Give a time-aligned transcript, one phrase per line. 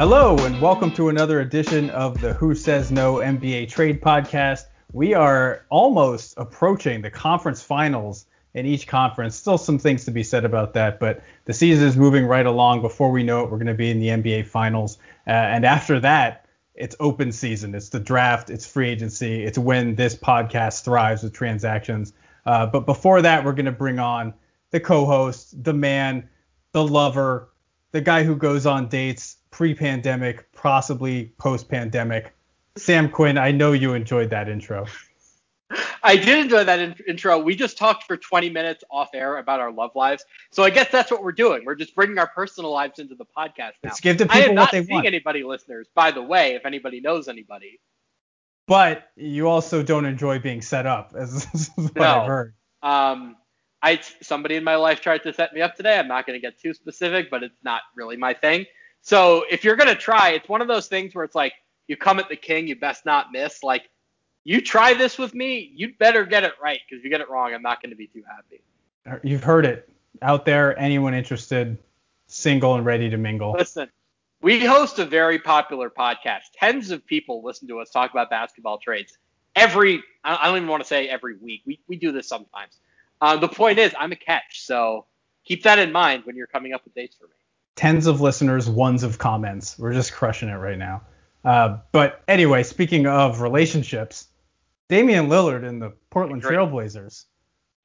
[0.00, 4.62] Hello, and welcome to another edition of the Who Says No NBA Trade Podcast.
[4.94, 8.24] We are almost approaching the conference finals
[8.54, 9.36] in each conference.
[9.36, 12.80] Still some things to be said about that, but the season is moving right along.
[12.80, 14.96] Before we know it, we're going to be in the NBA finals.
[15.26, 17.74] Uh, and after that, it's open season.
[17.74, 18.48] It's the draft.
[18.48, 19.44] It's free agency.
[19.44, 22.14] It's when this podcast thrives with transactions.
[22.46, 24.32] Uh, but before that, we're going to bring on
[24.70, 26.26] the co-host, the man,
[26.72, 27.50] the lover,
[27.92, 32.34] the guy who goes on dates pre-pandemic, possibly post-pandemic.
[32.76, 34.86] Sam Quinn, I know you enjoyed that intro.
[36.02, 37.38] I did enjoy that in- intro.
[37.38, 40.90] We just talked for 20 minutes off air about our love lives, so I guess
[40.90, 41.64] that's what we're doing.
[41.64, 43.90] We're just bringing our personal lives into the podcast now.
[43.90, 45.06] Let's give the people what they want.
[45.06, 47.80] anybody listeners, by the way, if anybody knows anybody.
[48.66, 52.02] But you also don't enjoy being set up, as, as what no.
[52.02, 52.54] I've heard.
[52.82, 53.36] Um,
[53.82, 55.98] I somebody in my life tried to set me up today.
[55.98, 58.66] I'm not going to get too specific, but it's not really my thing.
[59.02, 61.54] So if you're gonna try, it's one of those things where it's like
[61.86, 63.62] you come at the king, you best not miss.
[63.62, 63.90] Like
[64.44, 67.28] you try this with me, you'd better get it right because if you get it
[67.28, 69.20] wrong, I'm not going to be too happy.
[69.26, 69.88] You've heard it
[70.22, 70.78] out there.
[70.78, 71.78] Anyone interested,
[72.26, 73.52] single and ready to mingle.
[73.52, 73.90] Listen,
[74.40, 76.42] we host a very popular podcast.
[76.54, 79.18] Tens of people listen to us talk about basketball trades
[79.56, 80.02] every.
[80.22, 81.62] I don't even want to say every week.
[81.66, 82.78] We we do this sometimes.
[83.20, 85.06] Uh, the point is, I'm a catch, so
[85.44, 87.34] keep that in mind when you're coming up with dates for me
[87.76, 89.78] tens of listeners, ones of comments.
[89.78, 91.02] We're just crushing it right now.
[91.44, 94.28] Uh, but anyway, speaking of relationships,
[94.88, 97.24] Damian Lillard and the Portland Trailblazers,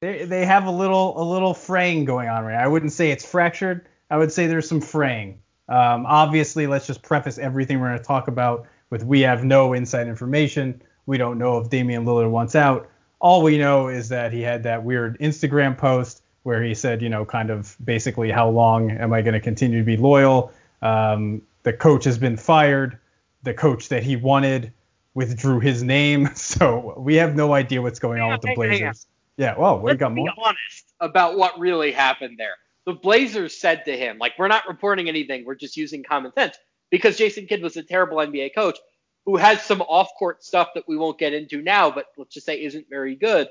[0.00, 2.64] they they have a little a little fraying going on right now.
[2.64, 3.88] I wouldn't say it's fractured.
[4.10, 5.40] I would say there's some fraying.
[5.68, 9.72] Um, obviously, let's just preface everything we're going to talk about with we have no
[9.72, 10.82] inside information.
[11.06, 12.90] We don't know if Damian Lillard wants out.
[13.18, 17.08] All we know is that he had that weird Instagram post where he said, you
[17.08, 20.52] know, kind of basically, how long am I going to continue to be loyal?
[20.80, 22.98] Um, the coach has been fired.
[23.42, 24.72] The coach that he wanted
[25.12, 26.30] withdrew his name.
[26.36, 29.08] So we have no idea what's going on with the Blazers.
[29.36, 30.26] Yeah, well, we got more.
[30.26, 32.54] Be honest about what really happened there.
[32.84, 35.44] The Blazers said to him, like, we're not reporting anything.
[35.44, 36.56] We're just using common sense
[36.90, 38.78] because Jason Kidd was a terrible NBA coach
[39.24, 42.62] who has some off-court stuff that we won't get into now, but let's just say
[42.62, 43.48] isn't very good.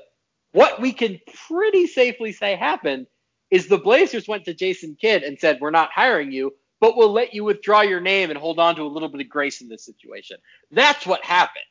[0.56, 3.08] What we can pretty safely say happened
[3.50, 7.12] is the Blazers went to Jason Kidd and said, We're not hiring you, but we'll
[7.12, 9.68] let you withdraw your name and hold on to a little bit of grace in
[9.68, 10.38] this situation.
[10.70, 11.66] That's what happened.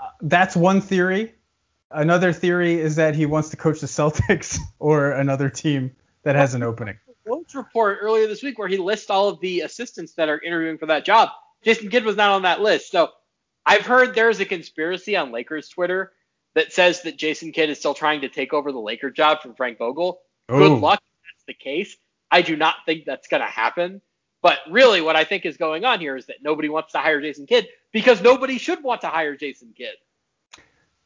[0.00, 1.32] Uh, that's one theory.
[1.92, 6.54] Another theory is that he wants to coach the Celtics or another team that has
[6.54, 6.98] an opening.
[7.28, 10.78] Woj report earlier this week where he lists all of the assistants that are interviewing
[10.78, 11.28] for that job.
[11.62, 12.90] Jason Kidd was not on that list.
[12.90, 13.10] So
[13.64, 16.10] I've heard there's a conspiracy on Lakers Twitter
[16.54, 19.54] that says that Jason Kidd is still trying to take over the Laker job from
[19.54, 20.20] Frank Vogel.
[20.50, 20.58] Ooh.
[20.58, 21.96] Good luck if that's the case.
[22.30, 24.00] I do not think that's going to happen.
[24.42, 27.20] But really, what I think is going on here is that nobody wants to hire
[27.20, 29.94] Jason Kidd because nobody should want to hire Jason Kidd.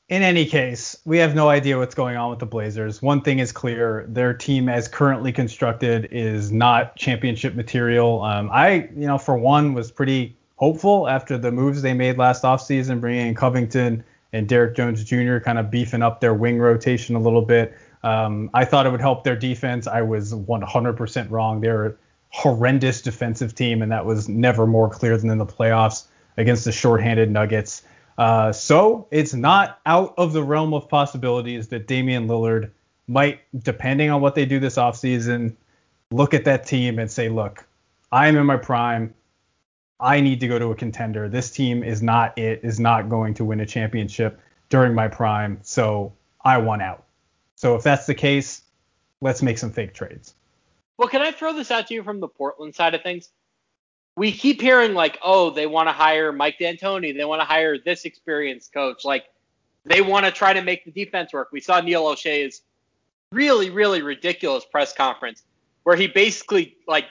[0.09, 3.03] In any case, we have no idea what's going on with the Blazers.
[3.03, 8.23] One thing is clear: their team, as currently constructed, is not championship material.
[8.23, 12.45] Um, I, you know, for one, was pretty hopeful after the moves they made last
[12.45, 14.05] offseason, bringing in Covington
[14.37, 15.39] and Derrick Jones Jr.
[15.39, 17.77] kind of beefing up their wing rotation a little bit.
[18.03, 19.87] Um, I thought it would help their defense.
[19.87, 21.61] I was 100% wrong.
[21.61, 21.95] They're a
[22.29, 26.73] horrendous defensive team, and that was never more clear than in the playoffs against the
[26.73, 27.83] shorthanded Nuggets.
[28.19, 32.71] Uh, so it's not out of the realm of possibilities that Damian Lillard
[33.09, 35.55] might, depending on what they do this offseason,
[36.11, 37.67] look at that team and say, look,
[38.13, 39.15] I'm in my prime.
[39.99, 41.29] I need to go to a contender.
[41.29, 45.59] This team is not it, is not going to win a championship during my prime,
[45.63, 46.13] so
[46.45, 47.05] I want out.
[47.55, 48.63] So if that's the case,
[49.21, 50.35] let's make some fake trades.
[50.99, 53.31] Well, can I throw this out to you from the Portland side of things?
[54.17, 57.79] We keep hearing like, oh, they want to hire Mike D'Antoni, they want to hire
[57.79, 59.27] this experienced coach, like
[59.85, 61.49] they want to try to make the defense work.
[61.53, 62.63] We saw Neil Olshey's
[63.31, 65.43] really, really ridiculous press conference
[65.83, 67.05] where he basically like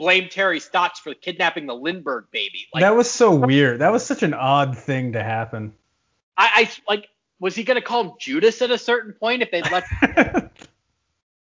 [0.00, 2.66] blame Terry Stotts for kidnapping the Lindbergh baby.
[2.72, 3.80] Like, that was so weird.
[3.80, 5.74] That was such an odd thing to happen.
[6.38, 7.08] I, I like
[7.38, 9.84] was he gonna call him Judas at a certain point if they'd let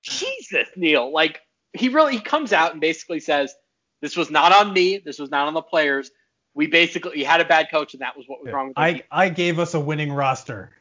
[0.02, 1.10] Jesus, Neil.
[1.10, 1.40] Like
[1.72, 3.54] he really he comes out and basically says,
[4.02, 6.10] This was not on me, this was not on the players.
[6.52, 8.55] We basically he had a bad coach and that was what was yeah.
[8.55, 9.02] wrong with I, team.
[9.10, 10.72] I gave us a winning roster.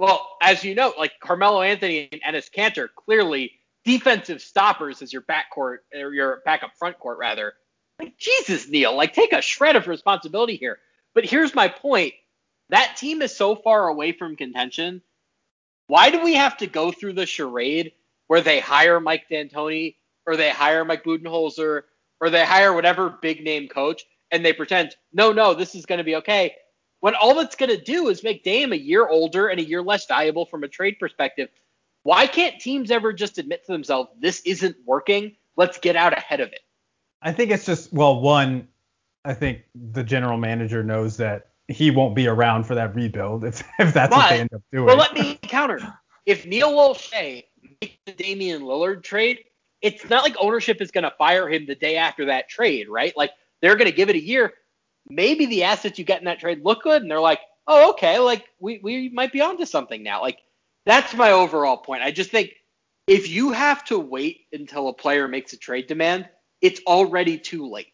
[0.00, 3.52] Well, as you know, like Carmelo Anthony and Enes Kanter clearly
[3.84, 7.54] defensive stoppers as your backcourt or your backup front court rather.
[7.98, 10.78] Like Jesus, Neil, like take a shred of responsibility here.
[11.14, 12.14] But here's my point:
[12.70, 15.02] that team is so far away from contention.
[15.86, 17.92] Why do we have to go through the charade
[18.28, 19.96] where they hire Mike D'Antoni
[20.26, 21.82] or they hire Mike Budenholzer
[22.20, 25.98] or they hire whatever big name coach and they pretend, no, no, this is going
[25.98, 26.54] to be okay.
[27.00, 29.82] When all that's going to do is make Dame a year older and a year
[29.82, 31.50] less valuable from a trade perspective.
[32.02, 35.36] Why can't teams ever just admit to themselves, this isn't working?
[35.56, 36.60] Let's get out ahead of it.
[37.20, 38.68] I think it's just, well, one,
[39.24, 43.60] I think the general manager knows that he won't be around for that rebuild if,
[43.78, 44.86] if that's but, what they end up doing.
[44.86, 45.78] Well, let me counter.
[46.26, 47.44] If Neil Olshey
[47.80, 49.38] makes the Damian Lillard trade,
[49.80, 53.12] it's not like ownership is going to fire him the day after that trade, right?
[53.16, 54.54] Like they're going to give it a year.
[55.08, 58.20] Maybe the assets you get in that trade look good, and they're like, oh, okay,
[58.20, 60.20] like we, we might be onto something now.
[60.22, 60.38] Like
[60.86, 62.02] that's my overall point.
[62.02, 62.52] I just think
[63.06, 66.28] if you have to wait until a player makes a trade demand,
[66.60, 67.88] it's already too late.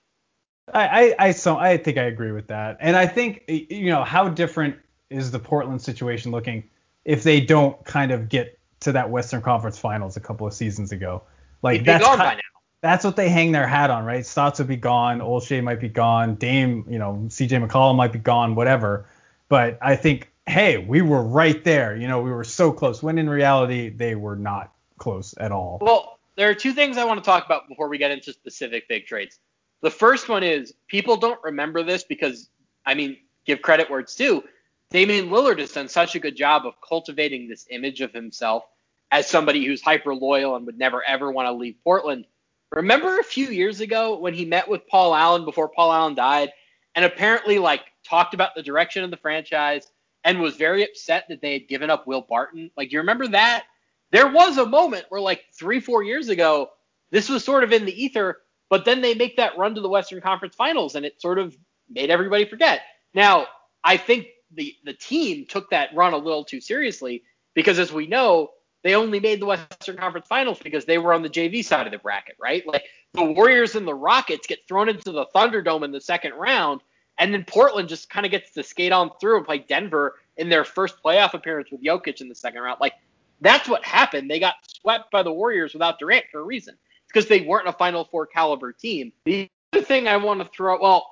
[0.72, 4.04] I, I, I so I think I agree with that, and I think you know
[4.04, 4.76] how different
[5.08, 6.68] is the Portland situation looking
[7.06, 10.92] if they don't kind of get to that Western Conference Finals a couple of seasons
[10.92, 11.22] ago.
[11.62, 12.40] Like that's kind,
[12.80, 14.24] that's what they hang their hat on, right?
[14.24, 18.18] Stotts would be gone, Olshey might be gone, Dame, you know, CJ McCollum might be
[18.18, 19.06] gone, whatever.
[19.48, 21.96] But I think, hey, we were right there.
[21.96, 23.02] You know, we were so close.
[23.02, 25.78] When in reality, they were not close at all.
[25.80, 28.88] Well, there are two things I want to talk about before we get into specific
[28.88, 29.38] big trades.
[29.82, 32.48] The first one is people don't remember this because,
[32.84, 34.42] I mean, give credit where it's due.
[34.90, 38.64] Damian Lillard has done such a good job of cultivating this image of himself
[39.10, 42.26] as somebody who's hyper loyal and would never ever want to leave Portland.
[42.72, 46.52] Remember a few years ago when he met with Paul Allen before Paul Allen died
[46.94, 49.90] and apparently like talked about the direction of the franchise
[50.24, 52.70] and was very upset that they had given up Will Barton?
[52.76, 53.64] Like, you remember that?
[54.10, 56.70] There was a moment where like three, four years ago,
[57.10, 58.38] this was sort of in the ether,
[58.70, 61.56] but then they make that run to the Western Conference Finals and it sort of
[61.88, 62.82] made everybody forget.
[63.14, 63.46] Now,
[63.84, 67.22] I think the the team took that run a little too seriously
[67.54, 68.50] because as we know,
[68.82, 71.92] they only made the Western Conference Finals because they were on the JV side of
[71.92, 72.66] the bracket, right?
[72.66, 76.80] Like the Warriors and the Rockets get thrown into the Thunderdome in the second round,
[77.18, 80.48] and then Portland just kind of gets to skate on through and play Denver in
[80.48, 82.80] their first playoff appearance with Jokic in the second round.
[82.80, 82.94] Like
[83.40, 84.30] that's what happened.
[84.30, 86.74] They got swept by the Warriors without Durant for a reason.
[86.74, 89.12] It's because they weren't a Final Four caliber team.
[89.24, 91.06] The other thing I want to throw, well,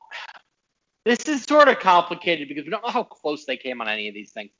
[1.04, 4.08] this is sort of complicated because we don't know how close they came on any
[4.08, 4.50] of these things.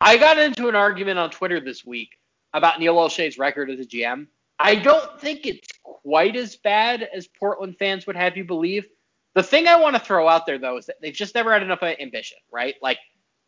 [0.00, 2.18] I got into an argument on Twitter this week
[2.52, 4.26] about Neil Olshey's record as a GM.
[4.58, 8.86] I don't think it's quite as bad as Portland fans would have you believe.
[9.34, 11.62] The thing I want to throw out there though is that they've just never had
[11.62, 12.74] enough ambition, right?
[12.82, 12.98] Like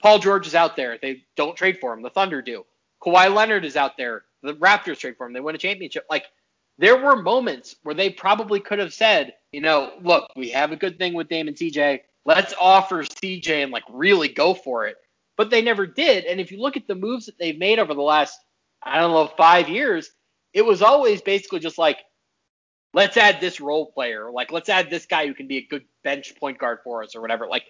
[0.03, 2.03] Paul George is out there, they don't trade for him.
[2.03, 2.65] The Thunder do.
[3.03, 5.33] Kawhi Leonard is out there, the Raptors trade for him.
[5.33, 6.07] They win a championship.
[6.11, 6.25] Like
[6.79, 10.77] there were moments where they probably could have said, you know, look, we have a
[10.77, 12.01] good thing with Damon CJ.
[12.25, 14.97] Let's offer CJ and like really go for it.
[15.37, 16.25] But they never did.
[16.25, 18.39] And if you look at the moves that they've made over the last
[18.87, 20.11] I don't know, five years,
[20.53, 21.99] it was always basically just like,
[22.97, 25.85] let's add this role player, like let's add this guy who can be a good
[26.03, 27.47] bench point guard for us or whatever.
[27.47, 27.65] Like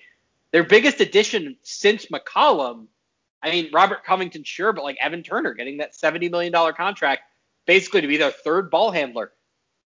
[0.52, 2.87] their biggest addition since McCollum,
[3.43, 7.23] I mean Robert Covington, sure, but like Evan Turner getting that seventy million dollar contract,
[7.67, 9.32] basically to be their third ball handler.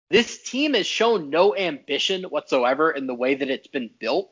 [0.09, 4.29] This team has shown no ambition whatsoever in the way that it's been built.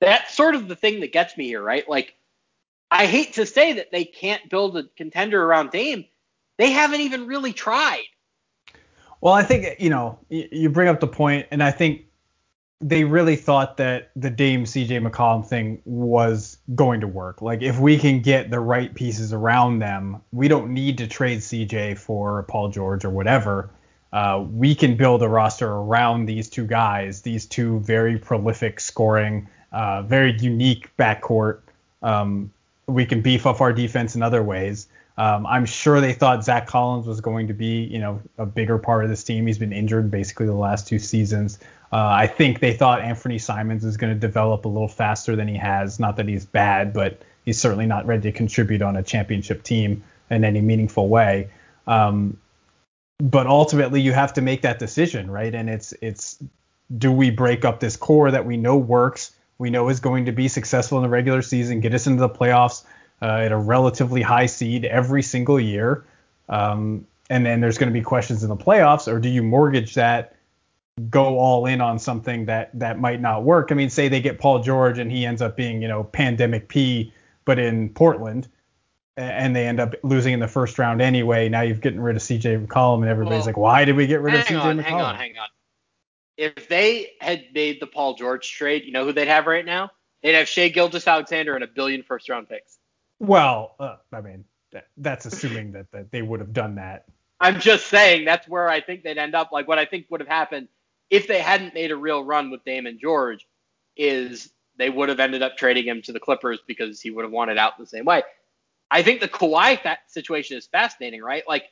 [0.00, 1.88] That's sort of the thing that gets me here, right?
[1.88, 2.14] Like,
[2.90, 6.06] I hate to say that they can't build a contender around Dame
[6.60, 8.04] they haven't even really tried.
[9.20, 12.06] Well, I think you know you bring up the point, and I think
[12.80, 17.42] they really thought that the Dame CJ McCollum thing was going to work.
[17.42, 21.40] Like if we can get the right pieces around them, we don't need to trade
[21.40, 23.70] CJ for Paul George or whatever.
[24.12, 29.46] Uh, we can build a roster around these two guys, these two very prolific scoring,
[29.72, 31.60] uh, very unique backcourt.
[32.02, 32.50] Um,
[32.86, 34.88] we can beef up our defense in other ways.
[35.20, 38.78] Um, I'm sure they thought Zach Collins was going to be, you know, a bigger
[38.78, 39.46] part of this team.
[39.46, 41.58] He's been injured basically the last two seasons.
[41.92, 45.46] Uh, I think they thought Anthony Simons is going to develop a little faster than
[45.46, 46.00] he has.
[46.00, 50.02] Not that he's bad, but he's certainly not ready to contribute on a championship team
[50.30, 51.50] in any meaningful way.
[51.86, 52.38] Um,
[53.18, 55.54] but ultimately, you have to make that decision, right?
[55.54, 56.42] And it's it's
[56.96, 60.32] do we break up this core that we know works, we know is going to
[60.32, 62.84] be successful in the regular season, get us into the playoffs,
[63.22, 66.04] uh, at a relatively high seed every single year.
[66.48, 69.94] Um, and then there's going to be questions in the playoffs, or do you mortgage
[69.94, 70.34] that,
[71.08, 73.70] go all in on something that that might not work?
[73.70, 76.68] I mean, say they get Paul George and he ends up being, you know, pandemic
[76.68, 77.12] P,
[77.44, 78.48] but in Portland,
[79.16, 81.48] and they end up losing in the first round anyway.
[81.48, 84.20] Now you've getting rid of CJ McCollum, and everybody's well, like, why did we get
[84.20, 84.82] rid of CJ on, McCollum?
[84.82, 85.48] Hang on, hang on.
[86.36, 89.90] If they had made the Paul George trade, you know who they'd have right now?
[90.22, 92.79] They'd have Shai Gilgeous-Alexander and a billion first round picks.
[93.20, 97.04] Well, uh, I mean, that, that's assuming that, that they would have done that.
[97.40, 99.52] I'm just saying that's where I think they'd end up.
[99.52, 100.68] Like what I think would have happened
[101.10, 103.46] if they hadn't made a real run with Damon George
[103.96, 107.32] is they would have ended up trading him to the Clippers because he would have
[107.32, 108.22] wanted out the same way.
[108.90, 111.44] I think the Kawhi fa- situation is fascinating, right?
[111.48, 111.64] Like,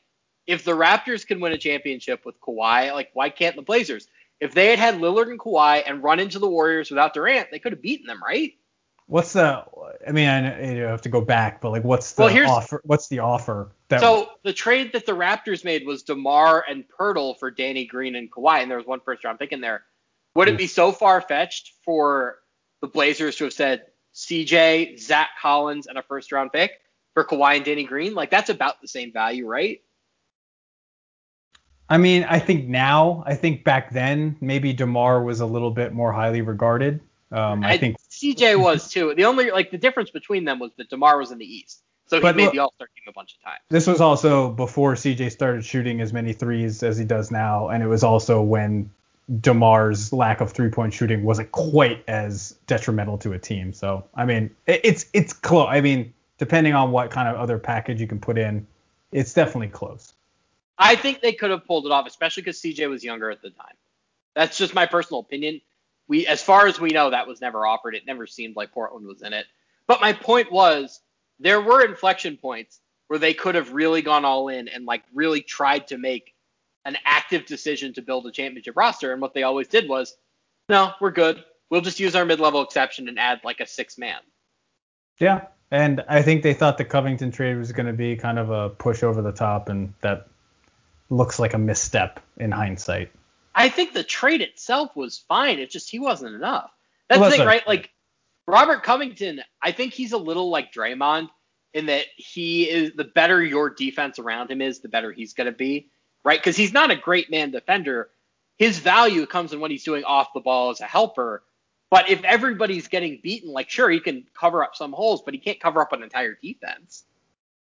[0.47, 4.09] if the Raptors can win a championship with Kawhi, like, why can't the Blazers?
[4.41, 7.59] If they had had Lillard and Kawhi and run into the Warriors without Durant, they
[7.59, 8.53] could have beaten them, right?
[9.09, 9.65] What's the?
[10.07, 12.83] I mean, I you have to go back, but like, what's the Well, offer?
[12.85, 13.73] What's the offer?
[13.89, 18.15] That So the trade that the Raptors made was DeMar and Poeltl for Danny Green
[18.15, 19.83] and Kawhi, and there was one first round pick in there.
[20.35, 22.37] Would it be so far fetched for
[22.83, 26.73] the Blazers to have said CJ, Zach Collins, and a first round pick
[27.15, 28.15] for Kawhi and Danny Green?
[28.15, 29.81] Like that's about the same value, right?
[31.89, 35.95] I mean, I think now, I think back then, maybe Demar was a little bit
[35.95, 37.01] more highly regarded.
[37.31, 39.15] Um, I, think, CJ was too.
[39.15, 42.19] The only like the difference between them was that DeMar was in the East, so
[42.19, 43.61] he made look- the All Star team a bunch of times.
[43.69, 47.83] this was also before CJ started shooting as many threes as he does now, and
[47.83, 48.91] it was also when
[49.41, 53.75] Demar's lack of three point shooting wasn't quite as detrimental to a team.
[53.75, 55.69] So, I mean, it, it's it's close.
[55.69, 58.67] I mean, depending on what kind of other package you can put in,
[59.13, 60.15] it's definitely close.
[60.79, 63.51] I think they could have pulled it off, especially because CJ was younger at the
[63.51, 63.75] time.
[64.35, 65.61] That's just my personal opinion.
[66.09, 67.95] We, as far as we know, that was never offered.
[67.95, 69.47] It never seemed like Portland was in it.
[69.87, 71.01] But my point was,
[71.39, 75.41] there were inflection points where they could have really gone all in and like really
[75.41, 76.35] tried to make
[76.85, 79.13] an active decision to build a championship roster.
[79.13, 80.17] And what they always did was,
[80.69, 81.45] no, we're good.
[81.71, 84.21] We'll just use our mid-level exception and add like a six man.
[85.19, 88.51] Yeah, and I think they thought the Covington trade was going to be kind of
[88.51, 90.29] a push over the top, and that
[91.11, 93.11] looks like a misstep in hindsight.
[93.59, 95.59] I think the trade itself was fine.
[95.59, 96.71] It's just he wasn't enough.
[97.09, 97.67] That's Well, the thing, right?
[97.67, 97.91] Like
[98.47, 101.29] Robert Covington, I think he's a little like Draymond
[101.75, 105.47] in that he is the better your defense around him is, the better he's going
[105.47, 105.91] to be,
[106.25, 106.39] right?
[106.39, 108.11] Because he's not a great man defender.
[108.59, 111.43] His value comes in what he's doing off the ball as a helper.
[111.91, 115.41] But if everybody's getting beaten, like sure he can cover up some holes, but he
[115.41, 117.05] can't cover up an entire defense.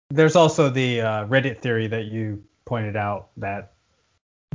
[0.09, 3.73] There's also the uh, Reddit theory that you pointed out that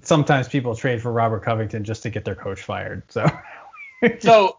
[0.03, 3.03] sometimes people trade for Robert Covington just to get their coach fired.
[3.11, 3.27] So,
[4.21, 4.59] So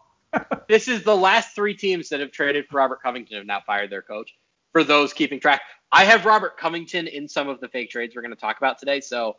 [0.68, 3.90] this is the last three teams that have traded for Robert Covington have now fired
[3.90, 4.34] their coach.
[4.72, 5.60] For those keeping track,
[5.92, 8.78] I have Robert Covington in some of the fake trades we're going to talk about
[8.78, 9.00] today.
[9.00, 9.36] So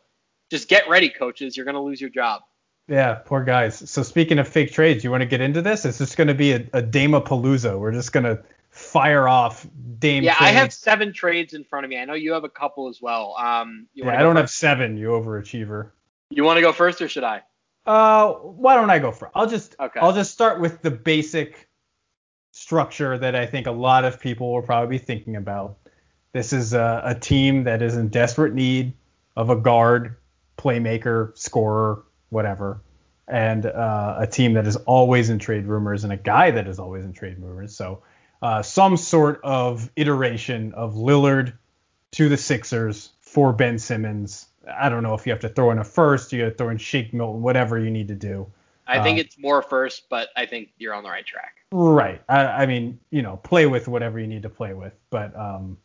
[0.49, 1.57] just get ready, coaches.
[1.57, 2.43] You're going to lose your job.
[2.87, 3.89] yeah, poor guys.
[3.89, 5.85] So speaking of fake trades, you want to get into this?
[5.85, 7.77] It's just going to be a, a Dama Palooza.
[7.79, 8.41] We're just going to
[8.75, 9.65] fire off
[9.99, 10.23] Dame.
[10.23, 11.97] Yeah, I have seven trades in front of me.
[11.97, 13.33] I know you have a couple as well.
[13.39, 14.97] Um, Yeah, I don't have seven.
[14.97, 15.91] You overachiever.
[16.29, 17.41] You want to go first or should I?
[17.85, 19.31] Uh, why don't I go first?
[19.33, 19.99] I'll just Okay.
[20.01, 21.69] I'll just start with the basic
[22.51, 25.77] structure that I think a lot of people will probably be thinking about.
[26.33, 28.91] This is a, a team that is in desperate need
[29.37, 30.17] of a guard,
[30.57, 32.81] playmaker, scorer, whatever,
[33.29, 36.77] and uh, a team that is always in trade rumors and a guy that is
[36.77, 37.73] always in trade rumors.
[37.77, 38.01] So
[38.45, 41.53] uh, some sort of iteration of Lillard
[42.11, 44.45] to the Sixers for Ben Simmons.
[44.71, 46.69] I don't know if you have to throw in a first, you got to throw
[46.69, 48.45] in Shake Milton, whatever you need to do.
[48.85, 51.55] I think Um, it's more first, but I think you're on the right track.
[51.71, 52.21] Right.
[52.29, 55.79] I, I mean, you know, play with whatever you need to play with, but um,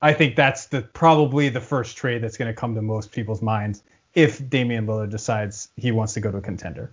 [0.00, 3.42] I think that's the probably the first trade that's going to come to most people's
[3.42, 3.82] minds
[4.14, 6.92] if Damian Lillard decides he wants to go to a contender.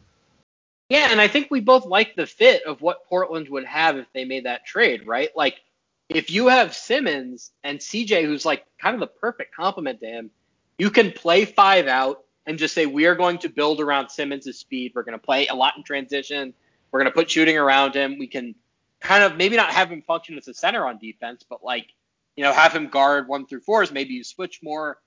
[0.89, 4.07] Yeah, and I think we both like the fit of what Portland would have if
[4.13, 5.29] they made that trade, right?
[5.35, 5.61] Like,
[6.09, 10.31] if you have Simmons and CJ, who's like kind of the perfect complement to him,
[10.79, 14.57] you can play five out and just say, we are going to build around Simmons'
[14.57, 14.93] speed.
[14.95, 16.55] We're going to play a lot in transition.
[16.91, 18.17] We're going to put shooting around him.
[18.17, 18.55] We can
[18.99, 21.87] kind of maybe not have him function as a center on defense, but like,
[22.35, 23.91] you know, have him guard one through fours.
[23.91, 24.97] Maybe you switch more.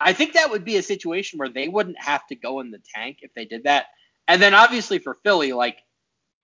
[0.00, 2.80] I think that would be a situation where they wouldn't have to go in the
[2.94, 3.86] tank if they did that.
[4.28, 5.78] And then obviously for Philly, like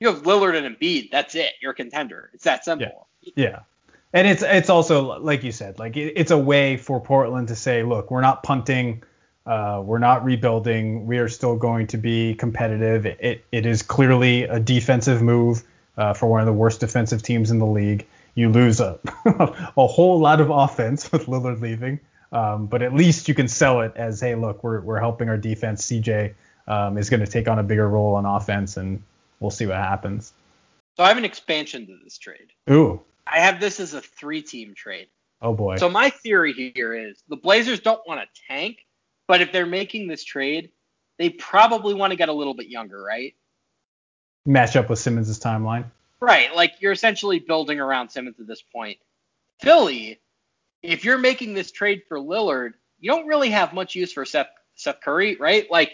[0.01, 1.53] you have Lillard and Embiid, that's it.
[1.61, 2.31] You're a contender.
[2.35, 3.09] It's that simple.
[3.37, 3.61] Yeah.
[4.13, 7.57] And it's it's also like you said, like it, it's a way for Portland to
[7.57, 9.03] say, look, we're not punting,
[9.47, 13.07] uh, we're not rebuilding, we are still going to be competitive.
[13.07, 15.63] It it is clearly a defensive move
[15.97, 18.07] uh, for one of the worst defensive teams in the league.
[18.35, 21.99] You lose a a whole lot of offense with Lillard leaving,
[22.33, 25.39] um, but at least you can sell it as, hey, look, we're we're helping our
[25.39, 25.87] defense.
[25.87, 26.35] CJ
[26.67, 29.03] um, is going to take on a bigger role on offense, and
[29.41, 30.33] we'll see what happens.
[30.97, 32.53] So I have an expansion to this trade.
[32.71, 35.09] Ooh, I have this as a three team trade.
[35.41, 35.77] oh boy.
[35.77, 38.79] So my theory here is the Blazers don't want to tank,
[39.27, 40.71] but if they're making this trade,
[41.19, 43.35] they probably want to get a little bit younger, right?
[44.45, 45.85] Match up with Simmons' timeline.
[46.21, 46.55] Right.
[46.55, 48.99] Like you're essentially building around Simmons at this point.
[49.61, 50.21] Philly,
[50.83, 54.49] if you're making this trade for Lillard, you don't really have much use for Seth,
[54.75, 55.71] Seth Curry, right?
[55.71, 55.93] Like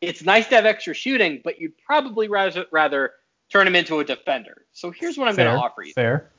[0.00, 3.12] it's nice to have extra shooting, but you'd probably rather rather
[3.50, 4.64] turn him into a defender.
[4.72, 5.92] So here's what I'm going to offer you.
[5.92, 6.30] Fair.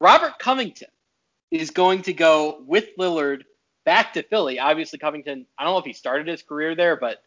[0.00, 0.88] Robert Covington
[1.50, 3.42] is going to go with Lillard
[3.84, 4.58] back to Philly.
[4.58, 7.22] Obviously, Covington, I don't know if he started his career there, but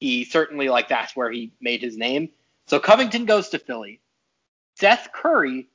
[0.00, 2.30] he certainly, like, that's where he made his name.
[2.66, 4.00] So Covington goes to Philly.
[4.76, 5.68] Seth Curry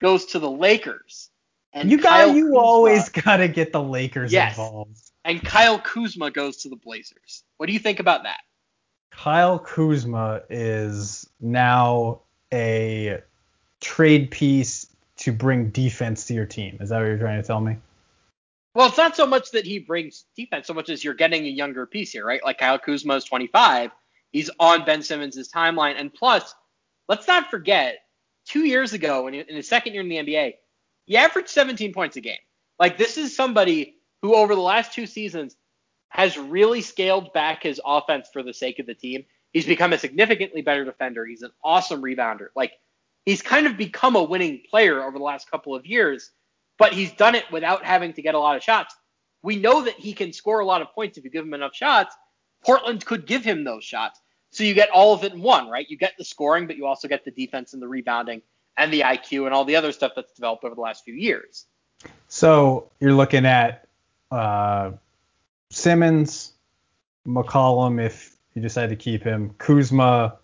[0.00, 1.30] goes to the Lakers.
[1.72, 4.56] And you got Kyle you Kuzma- always gotta get the Lakers Yes.
[4.58, 4.98] involved.
[5.24, 7.44] And Kyle Kuzma goes to the Blazers.
[7.58, 8.40] What do you think about that?
[9.10, 12.20] Kyle Kuzma is now
[12.52, 13.20] a
[13.80, 14.86] trade piece
[15.18, 16.78] to bring defense to your team.
[16.80, 17.76] Is that what you're trying to tell me?
[18.74, 21.48] Well, it's not so much that he brings defense, so much as you're getting a
[21.48, 22.42] younger piece here, right?
[22.44, 23.90] Like Kyle Kuzma is 25.
[24.32, 25.96] He's on Ben Simmons' timeline.
[25.98, 26.54] And plus,
[27.08, 27.98] let's not forget,
[28.46, 30.54] two years ago, in, his second year in the NBA,
[31.06, 32.38] he averaged 17 points a game.
[32.78, 35.56] Like, this is somebody who, over the last two seasons,
[36.10, 39.24] has really scaled back his offense for the sake of the team.
[39.52, 41.24] He's become a significantly better defender.
[41.24, 42.48] He's an awesome rebounder.
[42.54, 42.72] Like,
[43.24, 46.30] he's kind of become a winning player over the last couple of years
[46.80, 48.96] but he's done it without having to get a lot of shots.
[49.42, 51.74] We know that he can score a lot of points if you give him enough
[51.74, 52.16] shots.
[52.64, 54.18] Portland could give him those shots.
[54.50, 55.86] So you get all of it in one, right?
[55.88, 58.40] You get the scoring, but you also get the defense and the rebounding
[58.78, 61.66] and the IQ and all the other stuff that's developed over the last few years.
[62.28, 63.86] So you're looking at
[64.30, 64.92] uh,
[65.70, 66.52] Simmons,
[67.26, 70.38] McCollum, if you decide to keep him, Kuzma,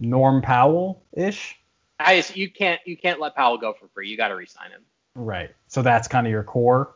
[0.00, 1.58] Norm Powell ish.
[1.98, 4.08] I just, you can't you can't let Powell go for free.
[4.08, 4.82] You got to re-sign him.
[5.14, 5.50] Right.
[5.68, 6.94] So that's kind of your core.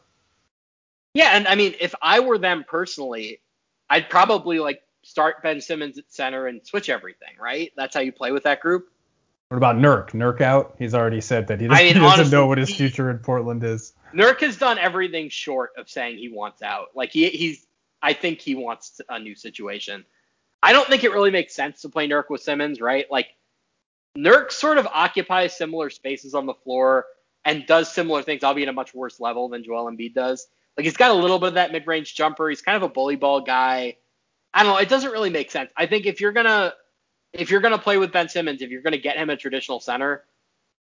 [1.15, 3.41] Yeah, and I mean, if I were them personally,
[3.89, 7.73] I'd probably like start Ben Simmons at center and switch everything, right?
[7.77, 8.91] That's how you play with that group.
[9.49, 10.11] What about Nurk?
[10.11, 10.75] Nurk out?
[10.79, 13.11] He's already said that he doesn't, I mean, he doesn't honestly, know what his future
[13.11, 13.93] in Portland is.
[14.13, 16.89] Nurk has done everything short of saying he wants out.
[16.95, 17.66] Like he he's
[18.07, 20.05] I think he wants a new situation.
[20.63, 23.05] I don't think it really makes sense to play Nurk with Simmons, right?
[23.11, 23.27] Like
[24.17, 27.07] Nurk sort of occupies similar spaces on the floor
[27.45, 30.47] and does similar things, albeit at a much worse level than Joel Embiid does.
[30.77, 32.49] Like he's got a little bit of that mid-range jumper.
[32.49, 33.97] He's kind of a bully ball guy.
[34.55, 34.79] I don't know.
[34.79, 35.73] It doesn't really make sense.
[35.77, 36.75] I think if you're gonna
[37.33, 40.23] if you're gonna play with Ben Simmons, if you're gonna get him a traditional center,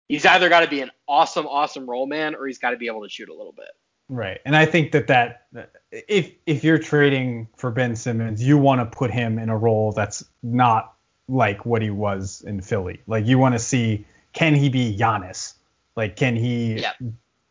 [0.07, 2.87] he's either got to be an awesome, awesome roll man, or he's got to be
[2.87, 3.71] able to shoot a little bit.
[4.09, 4.41] Right.
[4.45, 5.47] And I think that that
[5.93, 9.93] if if you're trading for Ben Simmons, you want to put him in a role
[9.93, 10.95] that's not
[11.29, 13.01] like what he was in Philly.
[13.07, 15.55] Like you want to see can he be Giannis?
[15.97, 16.93] Like can he Yeah.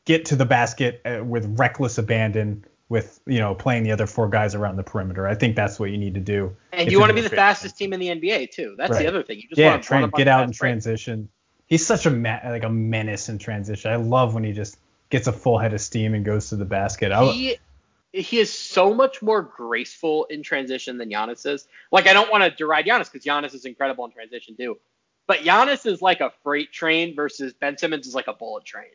[0.05, 4.29] get to the basket uh, with reckless abandon with, you know, playing the other four
[4.29, 5.27] guys around the perimeter.
[5.27, 6.55] I think that's what you need to do.
[6.71, 8.75] And you want to be the fastest team in the NBA too.
[8.77, 8.99] That's Right.
[9.03, 9.37] the other thing.
[9.37, 11.29] You just yeah, want to up on get out in transition.
[11.65, 13.91] He's such a ma- like a menace in transition.
[13.91, 14.77] I love when he just
[15.09, 17.11] gets a full head of steam and goes to the basket.
[17.11, 17.57] I, He
[18.13, 21.67] he is so much more graceful in transition than Giannis is.
[21.91, 24.77] Like I don't want to deride Giannis because Giannis is incredible in transition too.
[25.27, 28.91] But Giannis is like a freight train versus Ben Simmons is like a bullet train.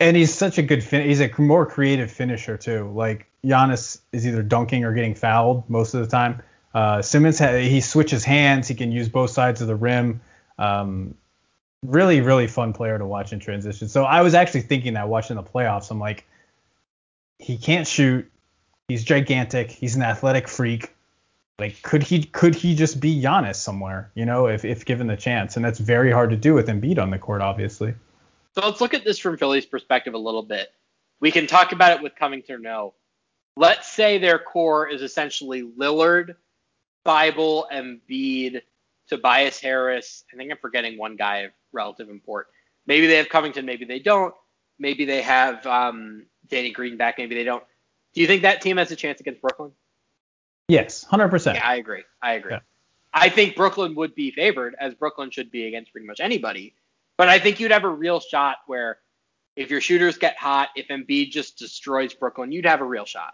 [0.00, 2.90] and he's such a good fin- he's a more creative finisher too.
[2.94, 6.42] Like Giannis is either dunking or getting fouled most of the time.
[6.74, 8.68] Uh, Simmons ha- he switches hands.
[8.68, 10.20] He can use both sides of the rim.
[10.58, 11.14] Um,
[11.82, 13.88] really, really fun player to watch in transition.
[13.88, 16.26] So I was actually thinking that watching the playoffs, I'm like,
[17.38, 18.30] he can't shoot.
[18.88, 19.70] He's gigantic.
[19.70, 20.94] He's an athletic freak.
[21.58, 24.10] Like, could he could he just be Giannis somewhere?
[24.14, 26.98] You know, if if given the chance, and that's very hard to do with Embiid
[26.98, 27.94] on the court, obviously.
[28.54, 30.72] So let's look at this from Philly's perspective a little bit.
[31.20, 32.94] We can talk about it with Covington or no.
[33.56, 36.36] Let's say their core is essentially Lillard,
[37.06, 38.60] Thybulle, Embiid,
[39.08, 40.24] Tobias Harris.
[40.32, 42.48] I think I'm forgetting one guy of relative import.
[42.86, 44.34] Maybe they have Covington, maybe they don't.
[44.78, 47.64] Maybe they have um, Danny Green back, maybe they don't.
[48.14, 49.72] Do you think that team has a chance against Brooklyn?
[50.68, 51.56] Yes, hundred percent.
[51.56, 52.02] Yeah, I agree.
[52.22, 52.52] I agree.
[52.52, 52.60] Yeah.
[53.12, 56.74] I think Brooklyn would be favored, as Brooklyn should be against pretty much anybody.
[57.16, 58.98] But I think you'd have a real shot where
[59.56, 63.32] if your shooters get hot, if Embiid just destroys Brooklyn, you'd have a real shot.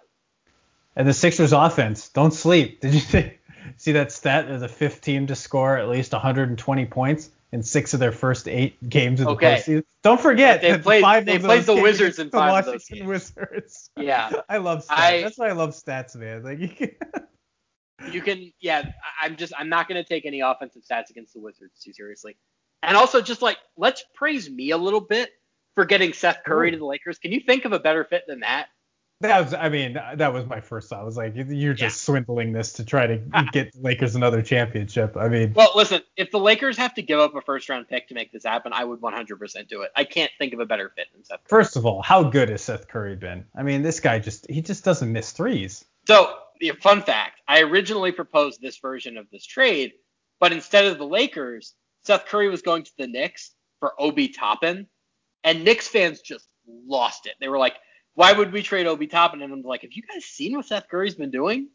[0.94, 2.80] And the Sixers offense, don't sleep.
[2.80, 3.32] Did you see,
[3.76, 4.46] see that stat?
[4.48, 8.48] They're the fifth team to score at least 120 points in six of their first
[8.48, 9.56] eight games of the Okay.
[9.56, 9.84] postseason.
[10.02, 12.96] Don't forget They played- five they played the Wizards in the five of those Washington
[12.98, 13.08] games.
[13.36, 13.90] Wizards.
[13.98, 14.30] Yeah.
[14.48, 14.98] I love stats.
[14.98, 16.42] I- That's why I love stats, man.
[16.42, 16.90] Like you can,
[18.12, 18.90] You can, yeah.
[19.20, 22.36] I'm just, I'm not going to take any offensive stats against the Wizards too seriously.
[22.82, 25.30] And also, just like, let's praise me a little bit
[25.76, 26.70] for getting Seth Curry Ooh.
[26.72, 27.18] to the Lakers.
[27.18, 28.66] Can you think of a better fit than that?
[29.22, 31.00] That was, I mean, that was my first thought.
[31.00, 32.14] I was like, you're just Yeah.
[32.14, 33.16] swindling this to try to
[33.52, 35.16] get the Lakers another championship.
[35.16, 38.08] I mean, Well, listen, if the Lakers have to give up a first round pick
[38.08, 39.90] to make this happen, I would 100% do it.
[39.96, 41.62] I can't think of a better fit than Seth Curry.
[41.62, 43.44] first of all, how good has Seth Curry been?
[43.56, 45.84] I mean, this guy just, he just doesn't miss threes.
[46.06, 49.92] So, the fun fact I originally proposed this version of this trade,
[50.38, 54.86] but instead of the Lakers, Seth Curry was going to the Knicks for Obi Toppin,
[55.44, 56.46] and Knicks fans just
[56.86, 57.34] lost it.
[57.40, 57.74] They were like,
[58.14, 60.88] "Why would we trade Obi Toppin?" And I'm like, "Have you guys seen what Seth
[60.88, 61.68] Curry's been doing?"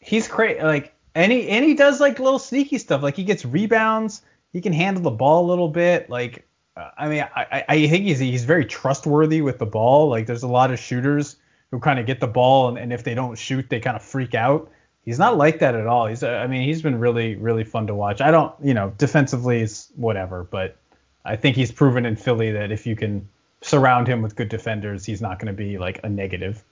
[0.00, 0.60] He's crazy.
[0.60, 3.02] Like, and he and he does like little sneaky stuff.
[3.02, 4.22] Like he gets rebounds.
[4.52, 6.08] He can handle the ball a little bit.
[6.08, 10.08] Like, uh, I mean, I, I think he's he's very trustworthy with the ball.
[10.08, 11.36] Like, there's a lot of shooters
[11.70, 14.02] who kind of get the ball, and, and if they don't shoot, they kind of
[14.02, 14.70] freak out.
[15.02, 16.06] He's not like that at all.
[16.06, 18.20] He's, I mean, he's been really, really fun to watch.
[18.20, 20.76] I don't, you know, defensively is whatever, but
[21.24, 23.28] I think he's proven in Philly that if you can
[23.62, 26.62] surround him with good defenders, he's not going to be like a negative.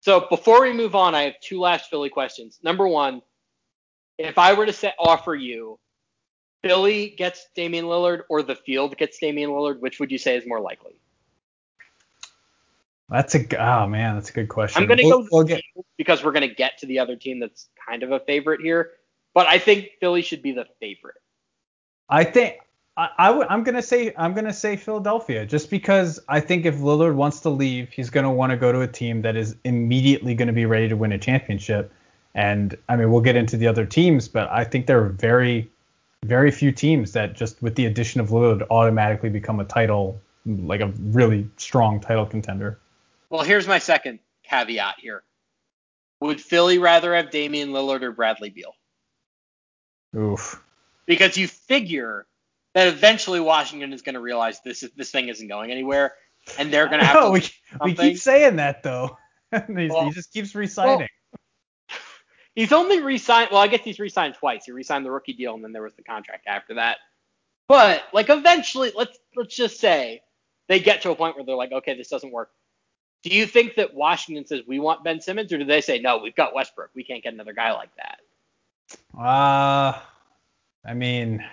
[0.00, 2.58] So before we move on, I have two last Philly questions.
[2.62, 3.22] Number one,
[4.18, 5.78] if I were to set, offer you
[6.62, 10.46] Philly gets Damian Lillard or the field gets Damian Lillard, which would you say is
[10.46, 10.94] more likely?
[13.08, 14.80] That's a oh man, that's a good question.
[14.80, 15.62] I'm gonna we'll, go we'll get,
[15.96, 18.92] because we're gonna get to the other team that's kind of a favorite here,
[19.34, 21.16] but I think Philly should be the favorite.
[22.08, 22.58] I think
[23.00, 26.76] I, I w- I'm gonna say I'm gonna say Philadelphia just because I think if
[26.76, 30.34] Lillard wants to leave, he's gonna want to go to a team that is immediately
[30.34, 31.90] gonna be ready to win a championship.
[32.34, 35.70] And I mean, we'll get into the other teams, but I think there are very,
[36.24, 40.82] very few teams that just with the addition of Lillard automatically become a title, like
[40.82, 42.78] a really strong title contender.
[43.30, 45.22] Well, here's my second caveat here.
[46.20, 48.74] Would Philly rather have Damian Lillard or Bradley Beal?
[50.14, 50.62] Oof.
[51.06, 52.26] Because you figure
[52.74, 56.14] that eventually Washington is going to realize this is, this thing isn't going anywhere,
[56.58, 57.30] and they're going to have to.
[57.30, 57.42] we,
[57.84, 59.16] we keep saying that though.
[59.52, 61.08] well, he just keeps resigning.
[61.32, 61.98] Well,
[62.54, 63.48] he's only resigned.
[63.50, 64.64] Well, I guess he's resigned twice.
[64.64, 66.98] He resigned the rookie deal, and then there was the contract after that.
[67.66, 70.22] But like eventually, let's let's just say
[70.68, 72.50] they get to a point where they're like, okay, this doesn't work.
[73.22, 76.18] Do you think that Washington says we want Ben Simmons, or do they say no,
[76.18, 78.20] we've got Westbrook, we can't get another guy like that?
[79.18, 79.98] Uh,
[80.84, 81.44] I mean,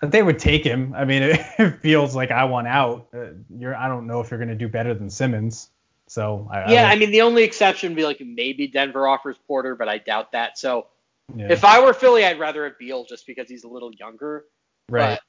[0.00, 0.94] they would take him.
[0.96, 1.22] I mean,
[1.58, 3.08] it feels like I want out.
[3.14, 5.70] Uh, you're, I don't know if you're going to do better than Simmons.
[6.06, 9.36] So I, yeah, I, I, mean, the only exception would be like maybe Denver offers
[9.46, 10.58] Porter, but I doubt that.
[10.58, 10.88] So
[11.36, 11.52] yeah.
[11.52, 14.46] if I were Philly, I'd rather have Beal just because he's a little younger.
[14.88, 15.10] Right.
[15.10, 15.20] But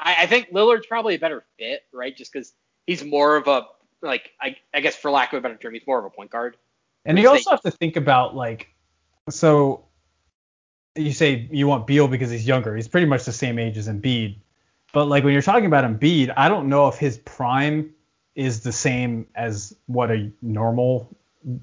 [0.00, 2.16] I, I think Lillard's probably a better fit, right?
[2.16, 2.52] Just because
[2.86, 3.66] he's more of a
[4.02, 6.30] like I, I guess for lack of a better term, he's more of a point
[6.30, 6.56] guard.
[7.04, 8.68] And you also have to think about like
[9.30, 9.84] so
[10.98, 12.74] you say you want Beal because he's younger.
[12.74, 14.36] He's pretty much the same age as Embiid.
[14.92, 17.94] But like when you're talking about Embiid, I don't know if his prime
[18.34, 21.08] is the same as what a normal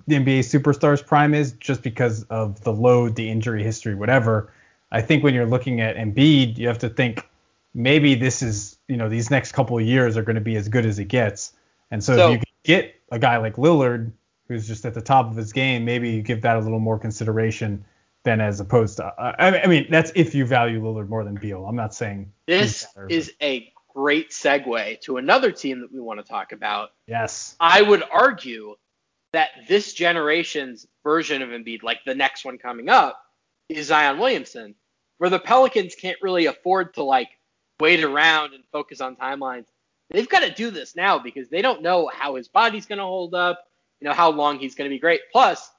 [0.10, 4.52] NBA superstar's prime is, just because of the load, the injury history, whatever.
[4.92, 7.28] I think when you're looking at Embiid, you have to think
[7.74, 10.70] maybe this is, you know, these next couple of years are going to be as
[10.70, 11.54] good as it gets.
[11.92, 14.12] And so, so if you can get a guy like Lillard,
[14.48, 17.00] who's just at the top of his game, maybe you give that a little more
[17.00, 17.84] consideration
[18.26, 19.06] than as opposed to.
[19.06, 21.66] Uh, I, mean, that's if you value Lillard more than Beal.
[21.66, 26.26] I'm not saying this is a great segue to another team that we want to
[26.26, 26.90] talk about.
[27.08, 27.56] Yes.
[27.60, 28.76] I would argue
[29.32, 33.22] that this generation's version of Embiid, like the next one coming up,
[33.70, 34.76] is Zion Williamson,
[35.18, 37.30] where the Pelicans can't really afford to like
[37.80, 39.66] wait around and focus on timelines.
[40.10, 43.06] They've got to do this now because they don't know how his body's going to
[43.06, 43.66] hold up,
[44.00, 45.22] you know, how long he's going to be great.
[45.32, 45.72] Plus,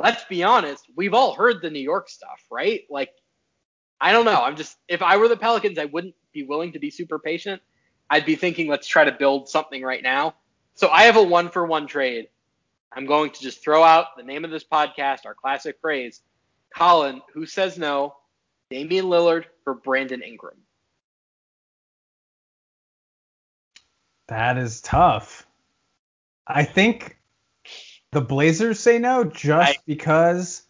[0.00, 2.82] let's be honest, we've all heard the New York stuff, right?
[2.88, 3.10] Like,
[4.00, 4.42] I don't know.
[4.42, 7.60] I'm just, if I were the Pelicans, I wouldn't be willing to be super patient.
[8.08, 10.34] I'd be thinking, let's try to build something right now.
[10.74, 12.28] So I have a one for one trade.
[12.92, 16.20] I'm going to just throw out the name of this podcast, our classic phrase.
[16.74, 18.16] Colin, who says no?
[18.70, 20.56] Damian Lillard for Brandon Ingram.
[24.28, 25.46] That is tough.
[26.46, 27.19] I think
[28.12, 30.62] the Blazers say no just I, because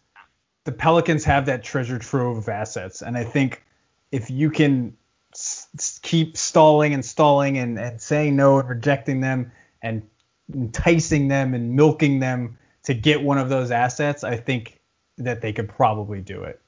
[0.63, 3.01] the Pelicans have that treasure trove of assets.
[3.01, 3.63] And I think
[4.11, 4.95] if you can
[5.33, 9.51] s- keep stalling and stalling and, and saying no and rejecting them
[9.81, 10.07] and
[10.53, 14.79] enticing them and milking them to get one of those assets, I think
[15.17, 16.59] that they could probably do it.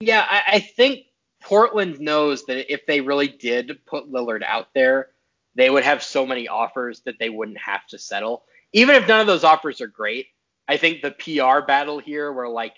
[0.00, 1.06] Yeah, I, I think
[1.42, 5.08] Portland knows that if they really did put Lillard out there,
[5.54, 8.44] they would have so many offers that they wouldn't have to settle.
[8.72, 10.26] Even if none of those offers are great,
[10.68, 12.74] I think the PR battle here, where like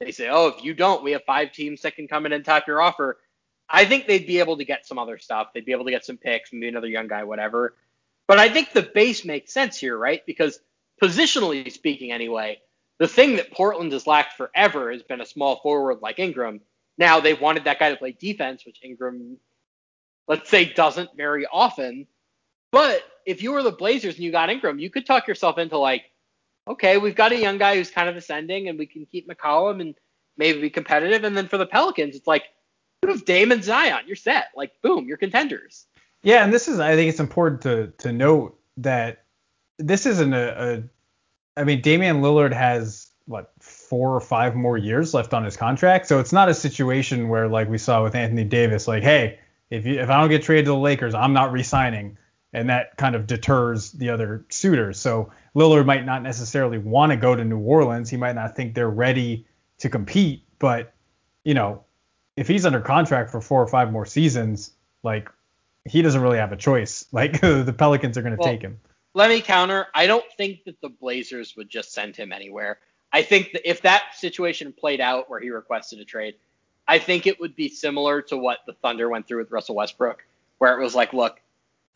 [0.00, 2.44] they say, oh, if you don't, we have five teams that can come in and
[2.44, 3.18] top your offer.
[3.68, 5.48] I think they'd be able to get some other stuff.
[5.54, 7.74] They'd be able to get some picks, maybe another young guy, whatever.
[8.26, 10.24] But I think the base makes sense here, right?
[10.26, 10.60] Because
[11.02, 12.58] positionally speaking, anyway,
[12.98, 16.60] the thing that Portland has lacked forever has been a small forward like Ingram.
[16.98, 19.38] Now they wanted that guy to play defense, which Ingram,
[20.28, 22.06] let's say, doesn't very often.
[22.76, 25.78] But if you were the Blazers and you got Ingram, you could talk yourself into
[25.78, 26.04] like,
[26.68, 29.80] okay, we've got a young guy who's kind of ascending and we can keep McCollum
[29.80, 29.94] and
[30.36, 31.24] maybe be competitive.
[31.24, 32.44] And then for the Pelicans, it's like,
[33.02, 34.04] You have Dame and Zion.
[34.06, 34.48] You're set.
[34.54, 35.86] Like, boom, you're contenders.
[36.22, 39.24] Yeah, and this is I think it's important to to note that
[39.78, 40.82] this isn't a,
[41.56, 45.56] a I mean Damian Lillard has what four or five more years left on his
[45.56, 49.38] contract, so it's not a situation where like we saw with Anthony Davis, like hey,
[49.70, 52.18] if you if I don't get traded to the Lakers, I'm not re-signing,
[52.56, 54.98] and that kind of deters the other suitors.
[54.98, 58.08] So Lillard might not necessarily want to go to New Orleans.
[58.08, 59.46] He might not think they're ready
[59.78, 60.94] to compete, but
[61.44, 61.84] you know,
[62.34, 65.30] if he's under contract for four or five more seasons, like
[65.84, 67.04] he doesn't really have a choice.
[67.12, 68.80] Like the Pelicans are going to well, take him.
[69.12, 69.88] Let me counter.
[69.94, 72.78] I don't think that the Blazers would just send him anywhere.
[73.12, 76.36] I think that if that situation played out where he requested a trade,
[76.88, 80.24] I think it would be similar to what the Thunder went through with Russell Westbrook,
[80.56, 81.40] where it was like, look,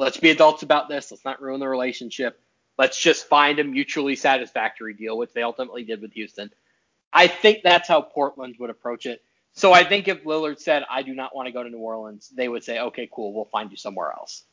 [0.01, 1.11] let's be adults about this.
[1.11, 2.41] Let's not ruin the relationship.
[2.79, 6.51] Let's just find a mutually satisfactory deal, which they ultimately did with Houston.
[7.13, 9.23] I think that's how Portland would approach it.
[9.53, 12.29] So I think if Lillard said, I do not want to go to New Orleans,
[12.29, 14.45] they would say, okay, cool, we'll find you somewhere else.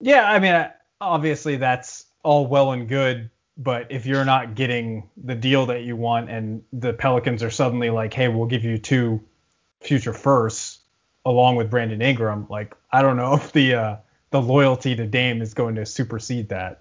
[0.00, 0.66] Yeah, I mean,
[1.00, 5.94] obviously that's all well and good, but if you're not getting the deal that you
[5.94, 9.22] want and the Pelicans are suddenly like, hey, we'll give you two
[9.80, 10.78] future firsts
[11.26, 13.96] along with Brandon Ingram, like I don't know if the uh,
[14.30, 16.80] the loyalty to Dame is going to supersede that.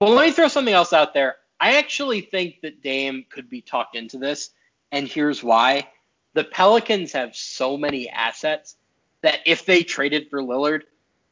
[0.00, 1.36] Well, let me throw something else out there.
[1.60, 4.50] I actually think that Dame could be talked into this,
[4.92, 5.88] and here's why.
[6.34, 8.76] The Pelicans have so many assets
[9.22, 10.82] that if they traded for Lillard,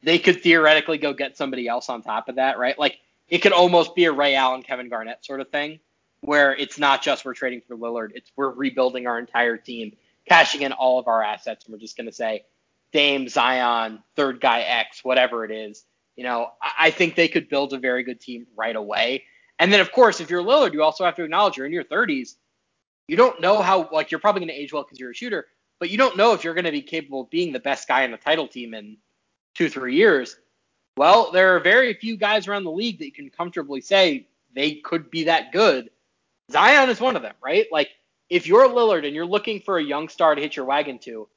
[0.03, 2.79] they could theoretically go get somebody else on top of that, right?
[2.79, 5.81] Like it could almost be a Ray Allen, Kevin Garnett sort of thing,
[6.21, 9.93] where it's not just we're trading for Lillard, it's we're rebuilding our entire team,
[10.29, 12.45] cashing in all of our assets, and we're just going to say
[12.93, 15.85] Dame, Zion, third guy X, whatever it is.
[16.17, 19.25] You know, I think they could build a very good team right away.
[19.59, 21.85] And then, of course, if you're Lillard, you also have to acknowledge you're in your
[21.85, 22.37] 30s.
[23.09, 25.47] You don't know how, like, you're probably going to age well because you're a shooter,
[25.81, 28.03] but you don't know if you're going to be capable of being the best guy
[28.03, 28.99] in the title team in
[29.55, 30.37] two, three years.
[30.97, 34.75] Well, there are very few guys around the league that you can comfortably say they
[34.75, 35.91] could be that good.
[36.51, 37.67] Zion is one of them, right?
[37.73, 37.91] Like,
[38.29, 41.29] if you're Lillard and you're looking for a young star to hit your wagon to,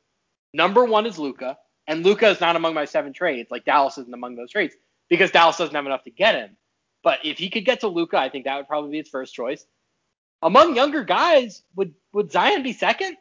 [0.56, 3.52] number one is Luka, and Luka is not among my seven trades.
[3.52, 4.76] Like Dallas isn't among those trades
[5.10, 6.58] because Dallas doesn't have enough to get him.
[7.04, 9.34] But if he could get to Luka, I think that would probably be his first
[9.34, 9.66] choice.
[10.42, 13.18] Among younger guys, would would Zion be second?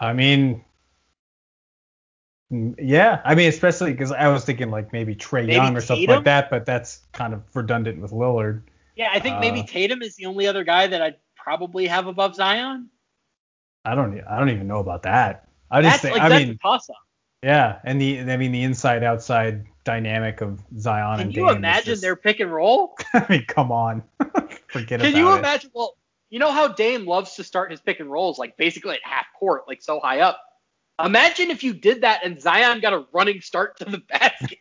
[0.00, 0.64] I mean,
[2.50, 6.24] yeah, I mean, especially because I was thinking like maybe Trae Young or something like
[6.24, 8.62] that, but that's kind of redundant with Lillard.
[8.96, 12.06] Yeah, I think uh, maybe Tatum is the only other guy that I'd probably have
[12.06, 12.88] above Zion.
[13.88, 15.48] I don't, I don't even know about that.
[15.70, 16.96] I just that's, think, like, I mean, toss up.
[17.42, 21.50] Yeah, and the, I mean, the inside outside dynamic of Zion Can and Can you
[21.50, 22.96] imagine just, their pick and roll?
[23.14, 24.02] I mean, come on,
[24.66, 25.38] forget Can about you it.
[25.38, 25.70] imagine?
[25.72, 25.96] Well,
[26.30, 29.26] you know how Dame loves to start his pick and rolls, like basically at half
[29.38, 30.40] court, like so high up.
[31.02, 34.58] Imagine if you did that and Zion got a running start to the basket.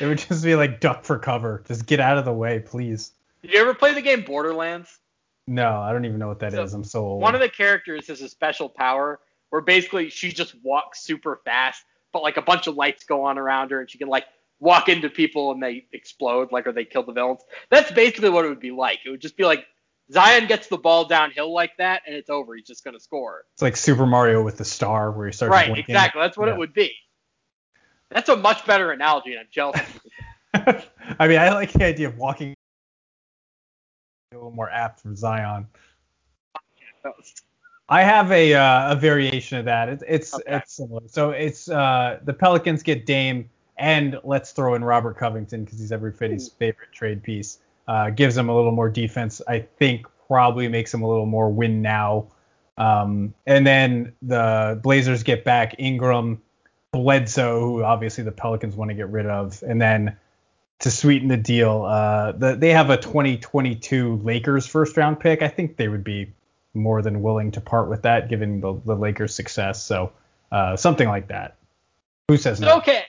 [0.00, 1.62] it would just be like duck for cover.
[1.68, 3.12] Just get out of the way, please.
[3.42, 4.98] Did you ever play the game Borderlands?
[5.46, 6.72] No, I don't even know what that so is.
[6.72, 7.22] I'm so old.
[7.22, 11.82] One of the characters has a special power where basically she just walks super fast,
[12.12, 14.24] but like a bunch of lights go on around her and she can like
[14.60, 17.40] walk into people and they explode, like or they kill the villains.
[17.70, 19.00] That's basically what it would be like.
[19.04, 19.66] It would just be like
[20.12, 22.54] Zion gets the ball downhill like that, and it's over.
[22.54, 23.44] He's just going to score.
[23.54, 25.50] It's like Super Mario with the star, where he starts.
[25.50, 26.20] Right, exactly.
[26.20, 26.54] That's what yeah.
[26.54, 26.92] it would be.
[28.10, 29.80] That's a much better analogy, and I'm jealous.
[31.18, 32.54] I mean, I like the idea of walking
[34.32, 35.66] a little more apt for Zion.
[37.88, 39.88] I have a uh, a variation of that.
[39.88, 40.56] It's it's okay.
[40.56, 41.02] it's similar.
[41.06, 45.92] So it's uh, the Pelicans get Dame, and let's throw in Robert Covington because he's
[45.92, 49.40] everybody's favorite trade piece uh, gives them a little more defense.
[49.48, 52.28] I think probably makes them a little more win now.
[52.78, 56.40] Um, and then the Blazers get back Ingram,
[56.92, 60.16] Bledsoe, who obviously the Pelicans want to get rid of, and then
[60.80, 65.42] to sweeten the deal, uh, the, they have a 2022 Lakers first round pick.
[65.42, 66.32] I think they would be
[66.74, 69.82] more than willing to part with that, given the, the Lakers' success.
[69.82, 70.12] So
[70.50, 71.56] uh, something like that.
[72.28, 72.78] Who says no?
[72.78, 73.04] Okay,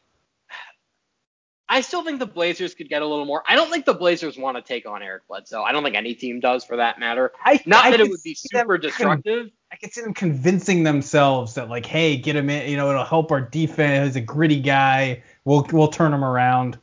[1.73, 3.41] I still think the Blazers could get a little more.
[3.47, 5.63] I don't think the Blazers want to take on Eric Bledsoe.
[5.63, 7.31] I don't think any team does for that matter.
[7.43, 9.47] I, Not I that it would be super destructive.
[9.47, 12.69] Con- I could see them convincing themselves that like, hey, get him in.
[12.69, 14.09] You know, it'll help our defense.
[14.09, 15.23] He's a gritty guy.
[15.45, 16.77] We'll we'll turn him around.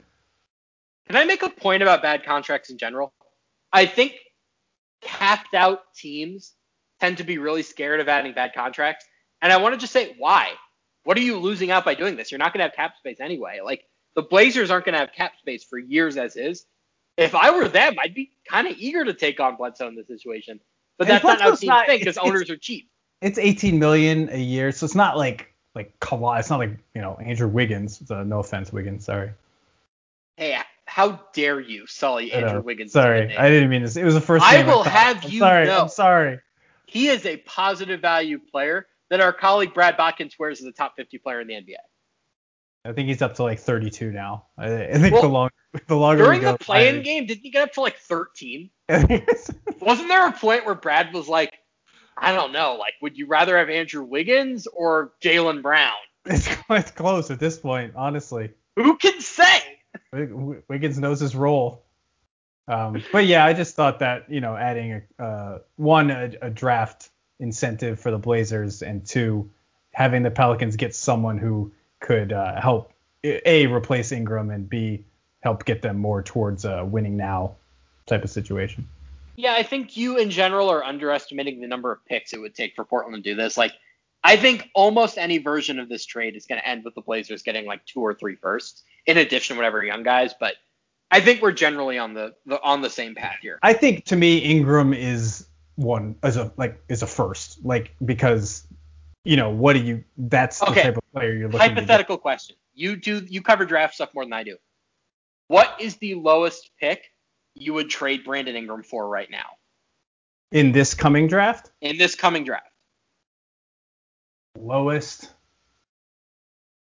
[1.11, 3.13] Can I make a point about bad contracts in general?
[3.73, 4.15] I think
[5.01, 6.53] capped out teams
[7.01, 9.07] tend to be really scared of adding bad contracts.
[9.43, 10.53] And I want to just say why.
[11.03, 12.31] What are you losing out by doing this?
[12.31, 13.59] You're not going to have cap space anyway.
[13.65, 13.83] Like
[14.15, 16.65] the Blazers aren't going to have cap space for years as is.
[17.17, 20.07] If I were them, I'd be kind of eager to take on Bledsoe in this
[20.07, 20.61] situation.
[20.97, 22.89] But that's not how teams think because owners are cheap.
[23.21, 26.39] it's 18 million a year, so it's not like like Kawhi.
[26.39, 28.09] It's not like you know Andrew Wiggins.
[28.09, 29.07] Uh, no offense, Wiggins.
[29.07, 29.33] Sorry.
[30.91, 32.93] How dare you sully Andrew Wiggins?
[32.93, 33.95] Sorry, I didn't mean this.
[33.95, 34.45] It was the first.
[34.45, 35.83] I will I have I'm you sorry, know.
[35.83, 36.41] I'm sorry.
[36.87, 40.97] He is a positive value player that our colleague Brad Botkin swears as a top
[40.97, 41.77] 50 player in the NBA.
[42.85, 44.47] I think he's up to like 32 now.
[44.59, 45.55] I, I think Well, the longer
[45.87, 48.71] the longer During we go, the play-in game, didn't he get up to like 13?
[48.89, 51.53] Wasn't there a point where Brad was like,
[52.19, 55.93] I don't know, like, would you rather have Andrew Wiggins or Jaylen Brown?
[56.25, 58.51] it's, it's close at this point, honestly.
[58.75, 59.70] Who can say?
[60.13, 61.83] Wig- Wiggins knows his role.
[62.69, 66.51] Um, but yeah, I just thought that you know adding a uh, one a, a
[66.51, 69.51] draft incentive for the Blazers and two
[69.93, 72.93] having the Pelicans get someone who could uh, help
[73.25, 75.05] a replace Ingram and b
[75.41, 77.57] help get them more towards a winning now
[78.07, 78.87] type of situation.
[79.37, 82.75] Yeah, I think you in general are underestimating the number of picks it would take
[82.75, 83.57] for Portland to do this.
[83.57, 83.73] Like,
[84.23, 87.43] I think almost any version of this trade is going to end with the Blazers
[87.43, 90.35] getting like two or three firsts, in addition to whatever young guys.
[90.39, 90.55] But
[91.11, 93.59] I think we're generally on the, the on the same path here.
[93.63, 98.67] I think to me Ingram is one as a like is a first like because
[99.25, 100.75] you know what do you that's Okay.
[100.75, 101.61] the type of player you're looking.
[101.61, 104.57] Hypothetical question: You do you cover draft stuff more than I do.
[105.49, 107.05] What is the lowest pick
[107.55, 109.47] you would trade Brandon Ingram for right now
[110.53, 111.71] in this coming draft.
[111.81, 112.67] in this coming draft?
[114.59, 115.31] Lowest.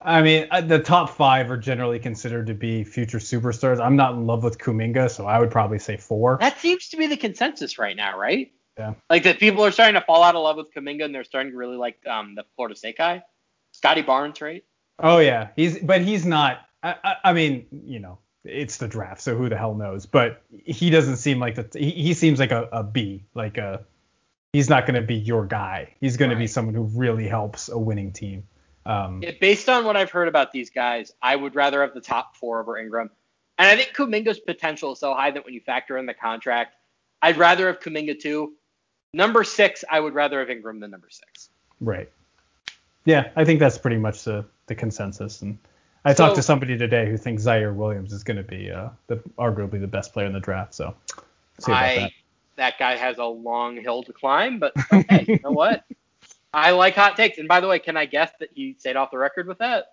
[0.04, 3.80] I mean, uh, the top five are generally considered to be future superstars.
[3.80, 6.36] I'm not in love with Kuminga, so I would probably say four.
[6.40, 8.52] That seems to be the consensus right now, right?
[8.78, 8.94] Yeah.
[9.08, 11.52] Like that people are starting to fall out of love with Kuminga, and they're starting
[11.52, 13.22] to really like um, the Florida State guy,
[13.72, 14.64] Scottie Barnes, right?
[14.98, 16.60] Oh yeah, he's but he's not.
[16.82, 20.04] I, I, I mean, you know, it's the draft, so who the hell knows?
[20.06, 21.66] But he doesn't seem like the.
[21.78, 23.84] He, he seems like a, a B, like a.
[24.52, 25.94] He's not going to be your guy.
[26.00, 28.44] He's going to be someone who really helps a winning team.
[28.86, 32.00] Um, Yeah, based on what I've heard about these guys, I would rather have the
[32.00, 33.10] top four over Ingram.
[33.58, 36.76] And I think Kuminga's potential is so high that when you factor in the contract,
[37.22, 38.54] I'd rather have Kuminga too.
[39.12, 41.50] Number six, I would rather have Ingram than number six.
[41.80, 42.10] Right.
[43.04, 45.40] Yeah, I think that's pretty much the, the consensus.
[45.42, 45.58] And
[46.04, 49.16] I talked to somebody today who thinks Ziaire Williams is going to be uh, the
[49.38, 50.74] arguably the best player in the draft.
[50.74, 50.94] So
[51.60, 52.10] see about I that.
[52.56, 55.84] that guy has a long hill to climb, but okay, you know what?
[56.54, 57.38] I like hot takes.
[57.38, 59.86] And by the way, can I guess that he stayed off the record with that?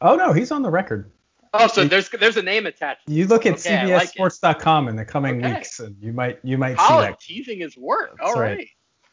[0.00, 1.10] Oh no, he's on the record.
[1.52, 3.02] Oh, so there's there's a name attached.
[3.06, 4.12] You look at Okay, I like.
[4.12, 5.54] CBSSports.com in the coming Okay.
[5.54, 7.20] weeks, and you might you might see Colin that.
[7.20, 8.18] teasing is work.
[8.20, 8.68] All right.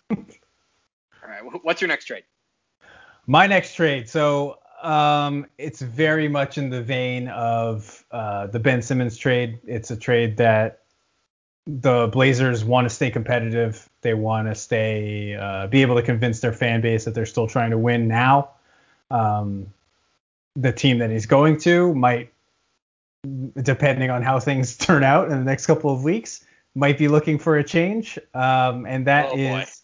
[0.09, 0.17] right.
[1.23, 1.41] All right.
[1.63, 2.23] What's your next trade?
[3.27, 4.09] My next trade.
[4.09, 9.59] So um, it's very much in the vein of uh, the Ben Simmons trade.
[9.65, 10.80] It's a trade that
[11.67, 13.87] the Blazers want to stay competitive.
[14.01, 17.47] They want to stay, uh, be able to convince their fan base that they're still
[17.47, 18.49] trying to win now.
[19.09, 19.67] Um,
[20.55, 22.31] the team that he's going to might,
[23.61, 26.43] depending on how things turn out in the next couple of weeks,
[26.73, 28.17] might be looking for a change.
[28.33, 29.83] Um, and that Oh, is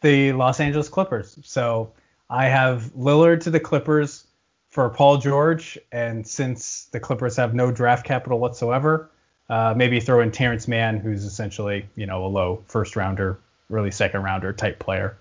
[0.00, 1.38] the Los Angeles Clippers.
[1.42, 1.92] So
[2.30, 4.26] I have Lillard to the Clippers
[4.70, 9.10] for Paul George, and since the Clippers have no draft capital whatsoever,
[9.48, 13.38] uh, maybe throw in Terance Mann, who's essentially you know a low first rounder,
[13.70, 15.16] early second rounder type player.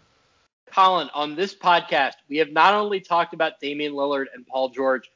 [0.71, 5.09] Colin, on this podcast, we have not only talked about Damian Lillard and Paul George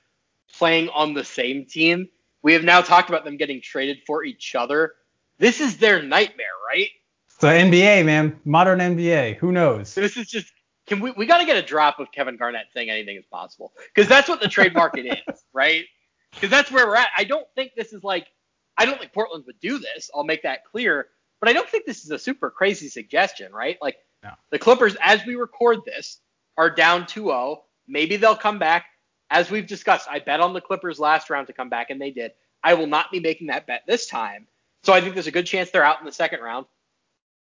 [0.54, 2.10] playing on the same team,
[2.44, 4.94] we have now talked about them getting traded for each other.
[5.40, 6.90] This is their nightmare, right?
[7.40, 9.38] So NBA, man, modern NBA.
[9.38, 9.94] Who knows?
[9.96, 10.52] This is just
[10.88, 13.74] can we we got to get a drop of Kevin Garnett saying anything is possible
[13.94, 15.86] because that's what the trade market is, right?
[16.34, 17.10] Because that's where we're at.
[17.16, 18.28] I don't think this is like
[18.78, 20.10] I don't think Portland would do this.
[20.14, 21.08] I'll make that clear,
[21.40, 23.78] but I don't think this is a super crazy suggestion, right?
[23.82, 24.32] Like No.
[24.52, 26.20] the Clippers, as we record this,
[26.58, 27.58] are down 2-0.
[27.88, 28.86] Maybe they'll come back.
[29.30, 32.12] As we've discussed, I bet on the Clippers last round to come back, and they
[32.12, 32.32] did.
[32.64, 34.48] I will not be making that bet this time.
[34.84, 36.66] So I think there's a good chance they're out in the second round.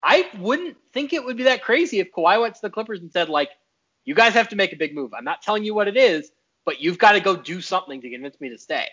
[0.01, 3.11] I wouldn't think it would be that crazy if Kawhi went to the Clippers and
[3.11, 3.49] said, like,
[4.05, 5.13] you guys have to make a big move.
[5.13, 6.31] I'm not telling you what it is,
[6.65, 8.87] but you've got to go do something to convince me to stay.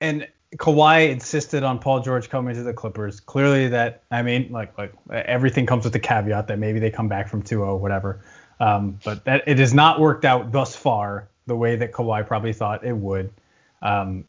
[0.00, 3.20] and Kawhi insisted on Paul George coming to the Clippers.
[3.20, 7.08] Clearly, that I mean, like like everything comes with the caveat that maybe they come
[7.08, 8.20] back from 2-0, whatever.
[8.60, 12.52] Um, but that it has not worked out thus far the way that Kawhi probably
[12.52, 13.32] thought it would.
[13.80, 14.24] Um,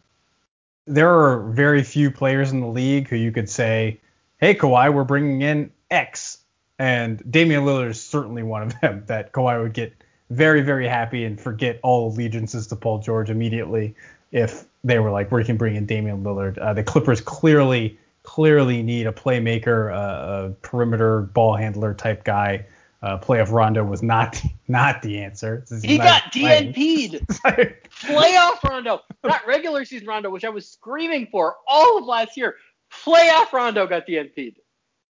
[0.86, 3.99] there are very few players in the league who you could say,
[4.38, 6.39] "Hey, Kawhi, we're bringing in X,"
[6.80, 9.93] and Damian Lillard is certainly one of them that Kawhi would get
[10.30, 13.95] very, very happy and forget all allegiances to Paul George immediately
[14.34, 16.57] if they were like, we can bring in Damian Lillard.
[16.57, 22.65] Uh, the Clippers clearly, clearly need a playmaker, uh, a perimeter ball handler type guy.
[23.03, 25.63] uh, playoff Rondo was not not the answer.
[25.84, 27.25] He got DNP'd.
[27.27, 32.55] playoff Rondo, not regular season Rondo, which I was screaming for all of last year.
[32.91, 34.59] Playoff Rondo got DNP'd.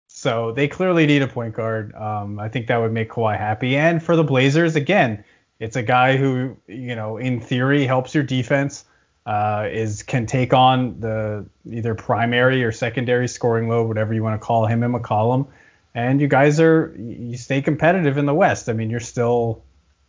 [0.08, 1.94] So they clearly need a point guard.
[1.94, 3.76] Um, I think that would make Kawhi happy.
[3.76, 5.24] And for the Blazers, again,
[5.58, 8.84] it's a guy who, you know, in theory helps your defense.
[9.24, 14.40] Uh, is can take on the either primary or secondary scoring load, whatever you want
[14.40, 15.46] to call him in McCollum
[15.94, 18.68] and you guys are you stay competitive in the West.
[18.68, 19.62] I mean, you're still,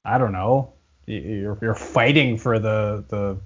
[0.05, 0.74] I don't know,
[1.05, 3.38] you're you're fighting for the the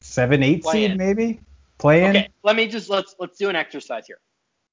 [0.00, 0.96] seven eight Play seed in.
[0.96, 1.40] maybe
[1.78, 2.10] playing.
[2.10, 4.18] Okay, let me just let's let's do an exercise here.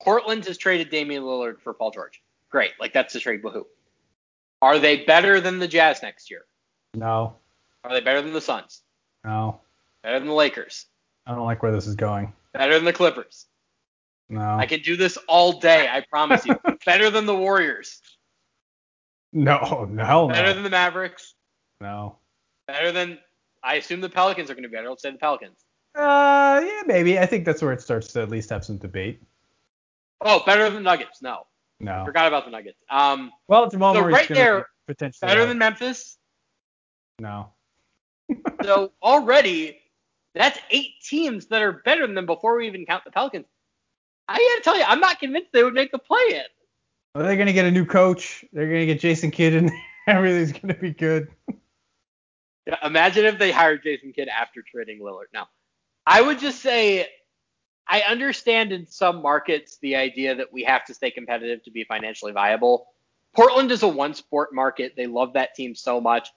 [0.01, 2.21] Portland has traded Damian Lillard for Paul George.
[2.49, 3.43] Great, like that's the trade.
[3.43, 3.65] Woohoo!
[4.61, 6.45] Are they better than the Jazz next year?
[6.93, 7.35] No.
[7.83, 8.81] Are they better than the Suns?
[9.23, 9.61] No.
[10.03, 10.85] Better than the Lakers?
[11.25, 12.33] I don't like where this is going.
[12.53, 13.45] Better than the Clippers?
[14.29, 14.41] No.
[14.41, 16.55] I can do this all day, I promise you.
[16.85, 18.01] Better than the Warriors.
[19.31, 21.35] No, no, Better than the Mavericks.
[21.81, 22.17] No.
[22.67, 23.19] Better than
[23.63, 24.89] I assume the Pelicans are going to be better.
[24.89, 25.59] Let's say the Pelicans.
[25.95, 27.19] Uh, yeah, maybe.
[27.19, 29.21] I think that's where it starts to at least have some debate.
[30.21, 31.21] Oh, better than the Nuggets?
[31.21, 31.43] No.
[31.79, 32.03] No.
[32.05, 32.83] Forgot about the Nuggets.
[32.89, 33.31] Um.
[33.47, 35.47] Well, Jamal so Murray's right there, potentially better out.
[35.47, 36.17] than Memphis.
[37.19, 37.49] No.
[38.63, 39.78] so already,
[40.35, 43.45] that's eight teams that are better than them before we even count the Pelicans.
[44.27, 46.43] I gotta tell you, I'm not convinced they would make the play in.
[47.15, 48.45] Are they gonna get a new coach?
[48.53, 49.71] They're gonna get Jason Kidd and
[50.07, 51.29] everything's gonna be good.
[52.67, 55.25] Yeah, imagine if they hired Jason Kidd after trading Lillard.
[55.33, 55.47] Now,
[56.05, 57.07] I would just say
[57.87, 61.83] I understand in some markets the idea that we have to stay competitive to be
[61.83, 62.85] financially viable.
[63.35, 64.93] Portland is a one sport market.
[64.95, 66.29] They love that team so much.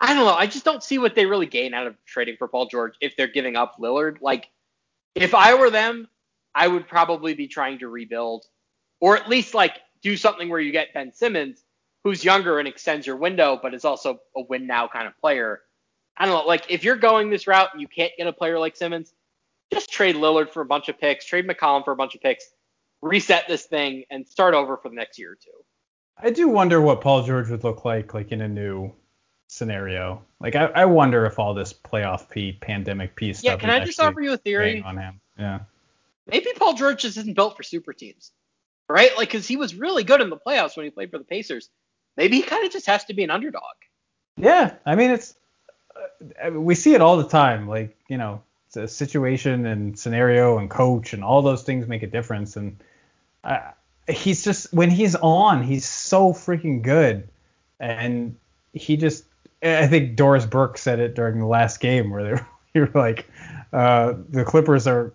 [0.00, 0.34] I don't know.
[0.34, 3.16] I just don't see what they really gain out of trading for Paul George if
[3.16, 4.20] they're giving up Lillard.
[4.20, 4.50] Like,
[5.14, 6.08] if I were them,
[6.54, 8.44] I would probably be trying to rebuild,
[9.00, 11.64] or at least like do something where you get Ben Simmons,
[12.04, 15.60] who's younger and extends your window, but is also a win now kind of player.
[16.16, 18.58] I don't know, like if you're going this route and you can't get a player
[18.58, 19.12] like Simmons,
[19.72, 22.44] just trade Lillard for a bunch of picks, trade McCollum for a bunch of picks,
[23.02, 25.50] reset this thing, and start over for the next year or two.
[26.18, 28.94] I do wonder what Paul George would look like like in a new
[29.56, 30.22] scenario.
[30.40, 34.00] Like I, I wonder if all this playoff P pandemic piece yeah, can I just
[34.00, 35.20] offer you a theory on him?
[35.38, 35.60] Yeah
[36.26, 38.32] maybe Paul George just isn't built for super teams,
[38.88, 39.16] right?
[39.16, 41.70] Like, because he was really good in the playoffs when he played for the Pacers.
[42.16, 43.62] Maybe he kind of just has to be an underdog.
[44.36, 45.34] Yeah, I mean, it's
[46.42, 47.68] uh, we see it all the time.
[47.68, 52.02] Like, you know, it's a situation and scenario and coach and all those things make
[52.02, 52.56] a difference.
[52.56, 52.82] And
[53.44, 53.70] uh,
[54.08, 57.28] he's just when he's on, he's so freaking good.
[57.78, 58.36] And
[58.72, 59.24] he just,
[59.62, 62.90] I think Doris Burke said it during the last game where they were, they were
[62.94, 63.30] like,
[63.72, 65.12] uh, the Clippers are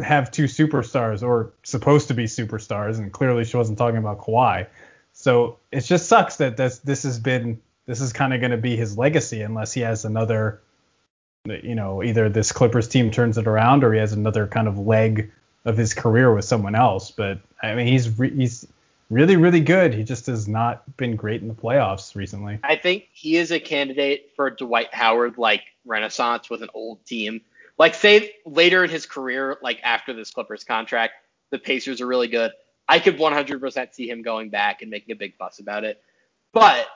[0.00, 4.66] have two superstars or supposed to be superstars, and clearly she wasn't talking about Kawhi.
[5.12, 8.56] So it just sucks that this this has been this is kind of going to
[8.56, 10.60] be his legacy unless he has another,
[11.46, 14.78] you know, either this Clippers team turns it around or he has another kind of
[14.78, 15.30] leg
[15.64, 17.10] of his career with someone else.
[17.10, 18.66] But I mean, he's he's
[19.10, 19.94] really really good.
[19.94, 22.58] He just has not been great in the playoffs recently.
[22.62, 27.40] I think he is a candidate for Dwight Howard like renaissance with an old team
[27.78, 31.14] like, say later in his career, like after this Clippers contract,
[31.50, 32.52] the Pacers are really good.
[32.88, 36.00] I could 100% see him going back and making a big fuss about it.
[36.52, 36.86] But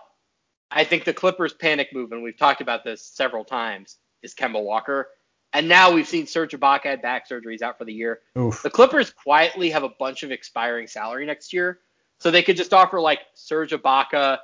[0.71, 4.63] I think the Clippers panic move, and we've talked about this several times, is Kemba
[4.63, 5.09] Walker.
[5.53, 8.21] And now we've seen Serge Ibaka had back surgeries out for the year.
[8.39, 8.63] Oof.
[8.63, 11.81] The Clippers quietly have a bunch of expiring salary next year,
[12.21, 14.39] so they could just offer like Serge Ibaka,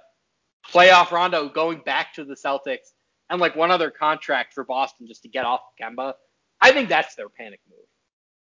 [0.70, 2.92] playoff Rondo going back to the Celtics,
[3.30, 6.14] and like one other contract for Boston just to get off Kemba.
[6.60, 7.78] I think that's their panic move.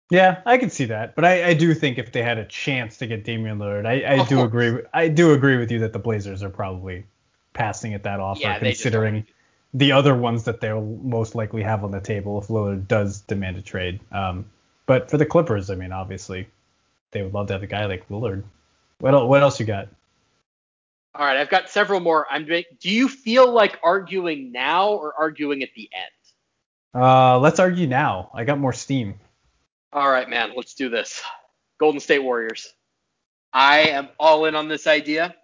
[0.10, 2.98] Yeah, I can see that, but I, I do think if they had a chance
[2.98, 4.48] to get Damian Lillard, I, I do course.
[4.48, 4.82] agree.
[4.94, 7.06] I do agree with you that the Blazers are probably
[7.52, 9.26] passing at that offer, yeah, considering
[9.74, 13.58] the other ones that they'll most likely have on the table if Lillard does demand
[13.58, 14.00] a trade.
[14.14, 14.46] Um,
[14.86, 16.48] but for the Clippers, I mean, obviously,
[17.12, 18.44] they would love to have a guy like Lillard.
[19.00, 19.90] What what else you got?
[21.14, 22.28] All right, I've got several more.
[22.30, 22.46] I'm.
[22.46, 27.04] Do you feel like arguing now or arguing at the end?
[27.04, 28.32] Uh, let's argue now.
[28.34, 29.16] I got more steam.
[29.94, 30.52] All right, man.
[30.56, 31.22] Let's do this.
[31.80, 32.74] Golden State Warriors.
[33.54, 35.36] I am all in on this idea.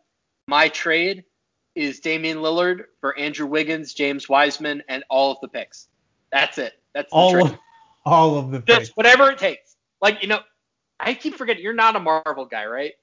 [0.48, 1.24] My trade
[1.76, 5.88] is Damian Lillard for Andrew Wiggins, James Wiseman, and all of the picks.
[6.32, 6.74] That's it.
[6.94, 7.46] That's the all trade.
[7.46, 7.58] of
[8.06, 8.90] all of the picks.
[8.90, 9.76] Whatever it takes.
[10.02, 10.40] Like you know,
[11.00, 12.94] I keep forgetting you're not a Marvel guy, right?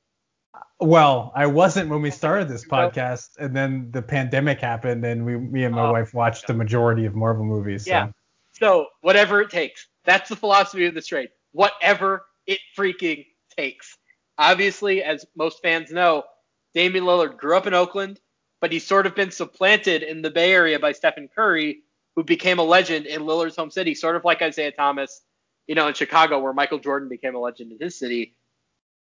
[0.80, 5.36] Well, I wasn't when we started this podcast, and then the pandemic happened, and we,
[5.36, 7.84] me and my oh, wife watched the majority of Marvel movies.
[7.84, 7.90] So.
[7.90, 8.08] Yeah.
[8.52, 9.86] So whatever it takes.
[10.04, 11.28] That's the philosophy of this trade.
[11.52, 13.26] Whatever it freaking
[13.56, 13.96] takes.
[14.38, 16.24] Obviously, as most fans know,
[16.74, 18.20] Damian Lillard grew up in Oakland,
[18.60, 21.82] but he's sort of been supplanted in the Bay Area by Stephen Curry,
[22.16, 25.22] who became a legend in Lillard's home city, sort of like Isaiah Thomas,
[25.66, 28.34] you know, in Chicago, where Michael Jordan became a legend in his city.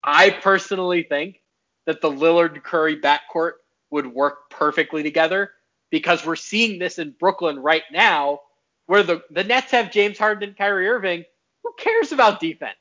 [0.04, 1.42] I personally think
[1.86, 3.54] that the Lillard Curry backcourt
[3.90, 5.52] would work perfectly together
[5.90, 8.40] because we're seeing this in Brooklyn right now,
[8.88, 11.26] where the, the Nets have James Harden and Kyrie Irving.
[11.64, 12.78] Who cares about defense?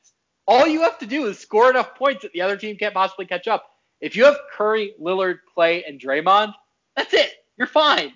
[0.47, 3.27] All you have to do is score enough points that the other team can't possibly
[3.27, 3.67] catch up.
[4.01, 6.55] If you have Curry, Lillard, Klay, and Draymond,
[6.97, 7.31] that's it.
[7.57, 8.13] You're fine.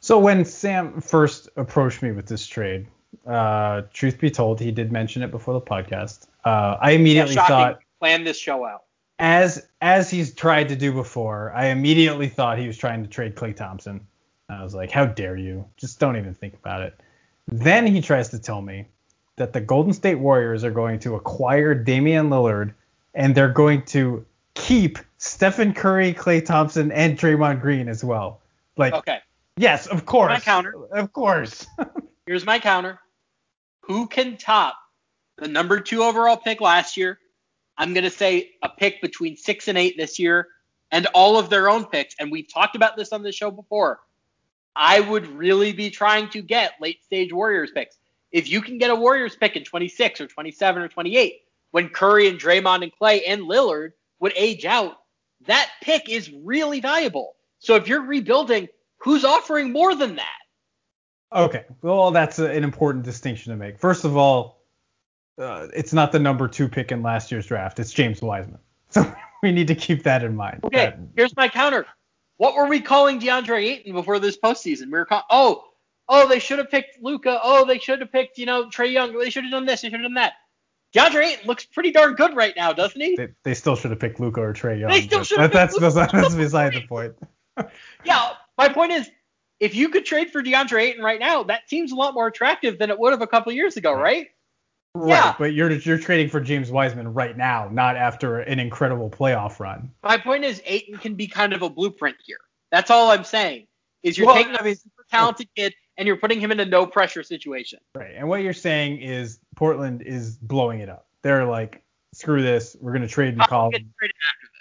[0.00, 2.88] So when Sam first approached me with this trade,
[3.26, 6.26] uh, truth be told, he did mention it before the podcast.
[6.44, 8.84] Uh, I immediately yeah, thought plan this show out.
[9.18, 13.34] As as he's tried to do before, I immediately thought he was trying to trade
[13.34, 14.06] Klay Thompson.
[14.48, 15.64] I was like, how dare you?
[15.76, 16.98] Just don't even think about it.
[17.46, 18.86] Then he tries to tell me
[19.36, 22.74] that the Golden State Warriors are going to acquire Damian Lillard
[23.14, 28.40] and they're going to keep Stephen Curry, Klay Thompson, and Draymond Green as well.
[28.76, 29.18] Like, okay.
[29.56, 30.30] Yes, of course.
[30.30, 30.74] My counter.
[30.92, 31.66] Of course.
[32.30, 33.00] Here's my counter.
[33.80, 34.76] Who can top
[35.38, 37.18] the number two overall pick last year?
[37.76, 40.46] I'm going to say a pick between six and eight this year,
[40.92, 42.14] and all of their own picks.
[42.20, 43.98] And we've talked about this on the show before.
[44.76, 47.98] I would really be trying to get late stage Warriors picks.
[48.30, 51.34] If you can get a Warriors pick in 26 or 27 or 28,
[51.72, 54.98] when Curry and Draymond and Klay and Lillard would age out,
[55.48, 57.34] that pick is really valuable.
[57.58, 58.68] So if you're rebuilding,
[58.98, 60.39] who's offering more than that?
[61.32, 63.78] Okay, well that's a, an important distinction to make.
[63.78, 64.62] First of all,
[65.38, 67.78] uh, it's not the number two pick in last year's draft.
[67.78, 68.58] It's James Wiseman.
[68.92, 70.64] So we need to keep that in mind.
[70.64, 71.86] Okay, that, here's my counter.
[72.38, 74.86] What were we calling DeAndre Ayton before this postseason?
[74.86, 75.68] We were calling, oh,
[76.08, 77.38] oh, they should have picked Luka.
[77.40, 79.16] Oh, they should have picked, you know, Trae Young.
[79.16, 79.82] They should have done this.
[79.82, 80.32] They should have done that.
[80.92, 83.14] DeAndre Ayton looks pretty darn good right now, doesn't he?
[83.14, 84.90] They, they still should have picked Luka or Trae Young.
[84.90, 85.52] They still should have.
[85.52, 87.14] That, that's, that's, that's beside the point.
[88.04, 89.08] yeah, my point is,
[89.60, 92.78] if you could trade for DeAndre Ayton right now, that seems a lot more attractive
[92.78, 94.28] than it would have a couple years ago, right?
[94.94, 95.34] Right, yeah.
[95.38, 99.92] but you're you're trading for James Wiseman right now, not after an incredible playoff run.
[100.02, 102.40] My point is, Ayton can be kind of a blueprint here.
[102.72, 103.68] That's all I'm saying.
[104.02, 106.86] Is you're well, taking a super talented kid and you're putting him in a no
[106.86, 107.78] pressure situation.
[107.94, 111.06] Right, and what you're saying is Portland is blowing it up.
[111.22, 111.82] They're like,
[112.12, 113.86] screw this, we're gonna trade oh, and McCollum.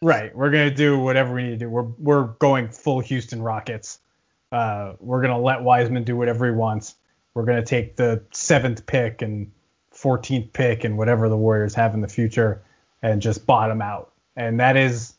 [0.04, 1.70] Right, we're gonna do whatever we need to do.
[1.70, 4.00] We're we're going full Houston Rockets.
[4.52, 6.96] Uh, we're gonna let Wiseman do whatever he wants.
[7.34, 9.52] We're gonna take the seventh pick and
[9.94, 12.62] 14th pick and whatever the Warriors have in the future
[13.02, 14.12] and just bottom out.
[14.36, 15.14] And that is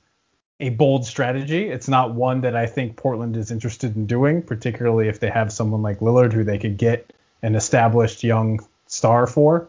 [0.59, 1.69] a bold strategy.
[1.69, 5.53] It's not one that I think Portland is interested in doing, particularly if they have
[5.53, 7.13] someone like Lillard who they could get
[7.43, 9.69] an established young star for.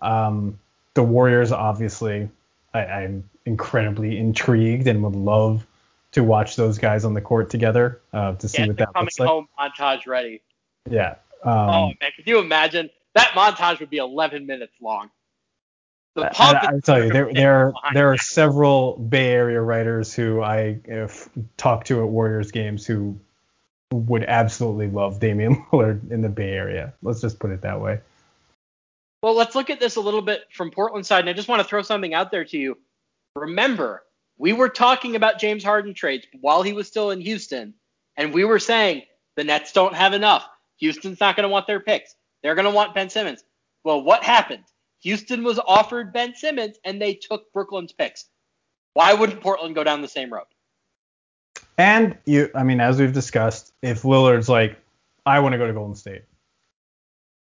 [0.00, 0.58] Um,
[0.94, 2.28] the Warriors, obviously,
[2.74, 5.66] I, I'm incredibly intrigued and would love
[6.18, 9.18] to watch those guys on the court together uh, to see yeah, what that looks
[9.18, 9.28] like.
[9.28, 10.42] Coming home montage ready.
[10.90, 11.16] Yeah.
[11.44, 15.10] Um, oh man, could you imagine that montage would be 11 minutes long.
[16.16, 21.28] I, I, tell you, there there there are several Bay Area writers who I have
[21.56, 23.20] talked to at Warriors games who
[23.92, 26.92] would absolutely love Damian Lillard in the Bay Area.
[27.02, 28.00] Let's just put it that way.
[29.22, 31.62] Well, let's look at this a little bit from Portland side, and I just want
[31.62, 32.78] to throw something out there to you.
[33.36, 34.02] Remember,
[34.38, 37.74] we were talking about James Harden trades while he was still in Houston,
[38.16, 39.02] and we were saying
[39.36, 40.48] the Nets don't have enough.
[40.78, 42.14] Houston's not going to want their picks.
[42.42, 43.42] They're going to want Ben Simmons.
[43.84, 44.64] Well, what happened?
[45.02, 48.26] Houston was offered Ben Simmons and they took Brooklyn's picks.
[48.94, 50.46] Why wouldn't Portland go down the same road?
[51.76, 54.76] And you, I mean, as we've discussed, if Lillard's like,
[55.24, 56.22] I want to go to Golden State,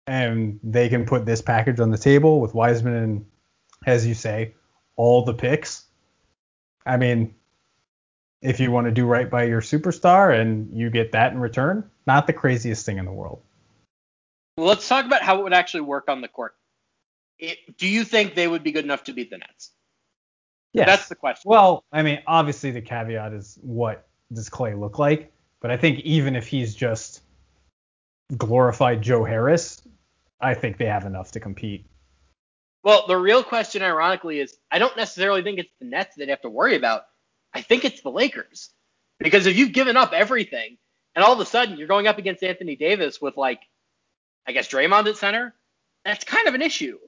[0.06, 3.26] and they can put this package on the table with Wiseman and,
[3.86, 4.54] as you say,
[4.96, 5.84] all the picks.
[6.86, 7.34] I mean,
[8.42, 11.90] if you want to do right by your superstar and you get that in return,
[12.06, 13.40] not the craziest thing in the world.
[14.56, 16.54] Let's talk about how it would actually work on the court.
[17.38, 19.70] It, do you think they would be good enough to beat the Nets?
[20.72, 21.48] Yeah, that's the question.
[21.48, 25.32] Well, I mean, obviously the caveat is what does Klay look like?
[25.60, 27.22] But I think even if he's just
[28.36, 29.82] glorified Joe Harris,
[30.40, 31.86] I think they have enough to compete.
[32.84, 36.42] Well, the real question, ironically, is I don't necessarily think it's the Nets they'd have
[36.42, 37.06] to worry about.
[37.52, 38.70] I think it's the Lakers.
[39.18, 40.76] Because if you've given up everything
[41.16, 43.60] and all of a sudden you're going up against Anthony Davis with like
[44.46, 45.54] I guess Draymond at center,
[46.04, 46.98] that's kind of an issue.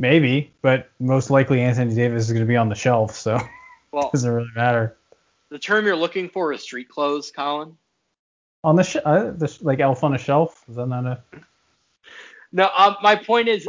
[0.00, 3.38] Maybe, but most likely Anthony Davis is going to be on the shelf, so
[3.92, 4.96] well, it doesn't really matter.
[5.50, 7.76] The term you're looking for is street clothes, Colin.
[8.64, 10.64] On the, sh- uh, the sh- like elf on a shelf.
[10.68, 11.22] Is that not a?
[12.52, 13.68] No, um, my point is,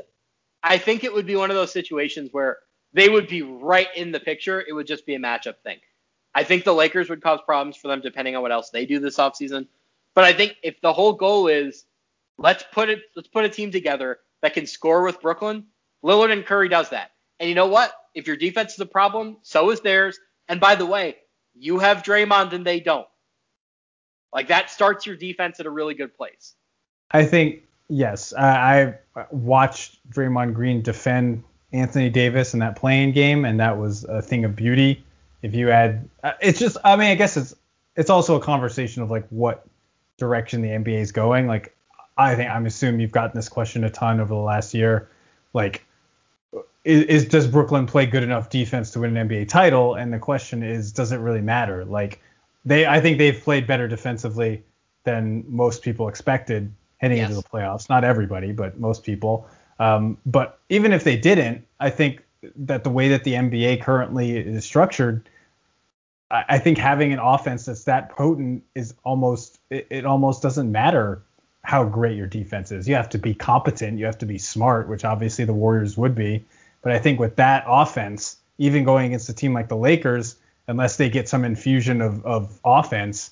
[0.64, 2.58] I think it would be one of those situations where
[2.94, 4.64] they would be right in the picture.
[4.68, 5.80] It would just be a matchup thing.
[6.36, 9.00] I think the Lakers would cause problems for them depending on what else they do
[9.00, 9.68] this offseason.
[10.16, 11.86] But I think if the whole goal is
[12.38, 15.66] let's put it let's put a team together that can score with Brooklyn,
[16.04, 17.12] Lillard and Curry does that.
[17.40, 17.94] And you know what?
[18.16, 20.20] If your defense is a problem, so is theirs.
[20.48, 21.18] And by the way,
[21.54, 23.08] you have Draymond and they don't.
[24.34, 26.56] Like that starts your defense at a really good place.
[27.12, 28.34] I think yes.
[28.34, 34.04] I, I watched Draymond Green defend Anthony Davis in that play-in game, and that was
[34.06, 35.04] a thing of beauty.
[35.42, 37.56] If you had, uh, it's just, I mean, I guess it's
[37.96, 39.66] it's also a conversation of like what
[40.18, 41.48] direction the NBA is going.
[41.48, 41.76] Like,
[42.18, 45.10] I think I'm assuming you've gotten this question a ton over the last year.
[45.54, 45.86] Like,
[46.84, 49.96] is, is does Brooklyn play good enough defense to win an NBA title?
[49.96, 51.86] And the question is, does it really matter?
[51.86, 52.22] Like,
[52.66, 54.64] they, I think they've played better defensively
[55.04, 57.30] than most people expected heading yes.
[57.30, 57.90] into the playoffs.
[57.90, 59.48] Not everybody, but most people.
[59.80, 62.24] Um, but even if they didn't, I think
[62.56, 65.28] that the way that the NBA currently is structured,
[66.32, 70.72] I, I think having an offense that's that potent is almost it, it almost doesn't
[70.72, 71.22] matter
[71.64, 72.88] how great your defense is.
[72.88, 76.16] You have to be competent, you have to be smart, which obviously the Warriors would
[76.16, 76.44] be.
[76.82, 80.36] But I think with that offense, even going against a team like the Lakers,
[80.68, 83.32] unless they get some infusion of, of offense,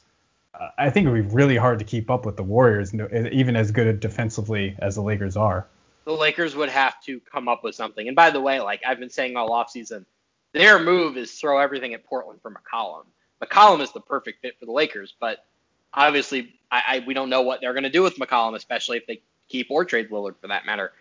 [0.78, 3.56] I think it would be really hard to keep up with the Warriors, eh, even
[3.56, 5.68] as good defensively as the Lakers are.
[6.06, 8.08] The Lakers would have to come up with something.
[8.08, 10.06] And by the way, like I've been saying all offseason,
[10.54, 13.06] their move is throw everything at Portland for McCollum.
[13.42, 15.46] McCollum is the perfect fit for the Lakers, but
[15.94, 19.06] obviously I, I we don't know what they're going to do with McCollum, especially if
[19.06, 20.94] they keep or trade Lillard for that matter.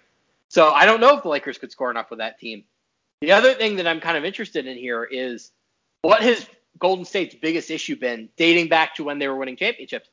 [0.48, 2.64] So I don't know if the Lakers could score enough with that team.
[3.20, 5.50] The other thing that I'm kind of interested in here is
[6.02, 6.46] what has
[6.78, 10.08] Golden State's biggest issue been dating back to when they were winning championships?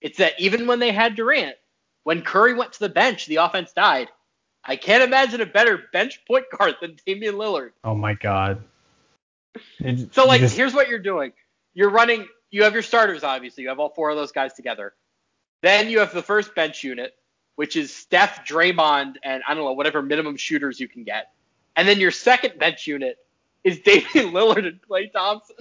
[0.00, 1.56] It's that even when they had Durant,
[2.02, 4.08] when Curry went to the bench, the offense died.
[4.62, 7.70] I can't imagine a better bench point guard than Damian Lillard.
[7.82, 8.62] Oh my God.
[9.78, 10.56] It, so like, just...
[10.56, 11.32] here's what you're doing.
[11.74, 12.26] You're running.
[12.50, 13.62] You have your starters, obviously.
[13.62, 14.94] You have all four of those guys together.
[15.62, 17.14] Then you have the first bench unit,
[17.56, 21.32] which is Steph, Draymond, and I don't know whatever minimum shooters you can get.
[21.76, 23.18] And then your second bench unit
[23.64, 25.56] is Damian Lillard and Klay Thompson.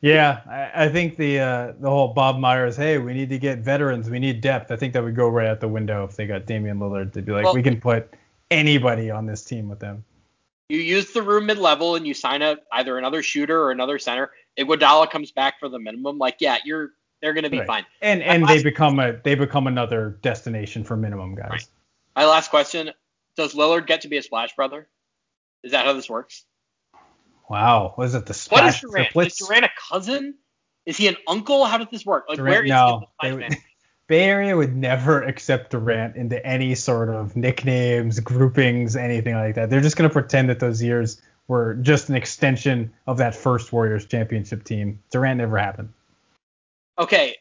[0.00, 3.60] yeah, I, I, think the uh, the whole Bob Myers, hey, we need to get
[3.60, 4.70] veterans, we need depth.
[4.70, 7.12] I think that would go right out the window if they got Damian Lillard.
[7.12, 8.12] They'd be like, well, we can put
[8.50, 10.04] anybody on this team with them.
[10.68, 13.98] You use the room mid level and you sign up either another shooter or another
[13.98, 14.30] center.
[14.58, 16.18] Iguodala comes back for the minimum.
[16.18, 16.90] Like, yeah, you're
[17.20, 17.66] they're gonna be right.
[17.66, 17.86] fine.
[18.02, 21.50] And and they become a they become another destination for minimum guys.
[21.50, 21.66] Right.
[22.16, 22.90] My last question:
[23.36, 24.88] Does Lillard get to be a splash brother?
[25.62, 26.44] Is that how this works?
[27.48, 29.06] Wow, was it the splash What is Durant?
[29.06, 29.40] Triplets?
[29.40, 30.34] Is Durant a cousin?
[30.86, 31.64] Is he an uncle?
[31.64, 32.26] How does this work?
[32.28, 33.56] Like, Durant, no, would,
[34.06, 39.70] Bay Area would never accept Durant into any sort of nicknames, groupings, anything like that.
[39.70, 44.06] They're just gonna pretend that those years were just an extension of that first Warriors
[44.06, 45.02] championship team.
[45.10, 45.92] Durant never happened.
[46.98, 47.36] Okay,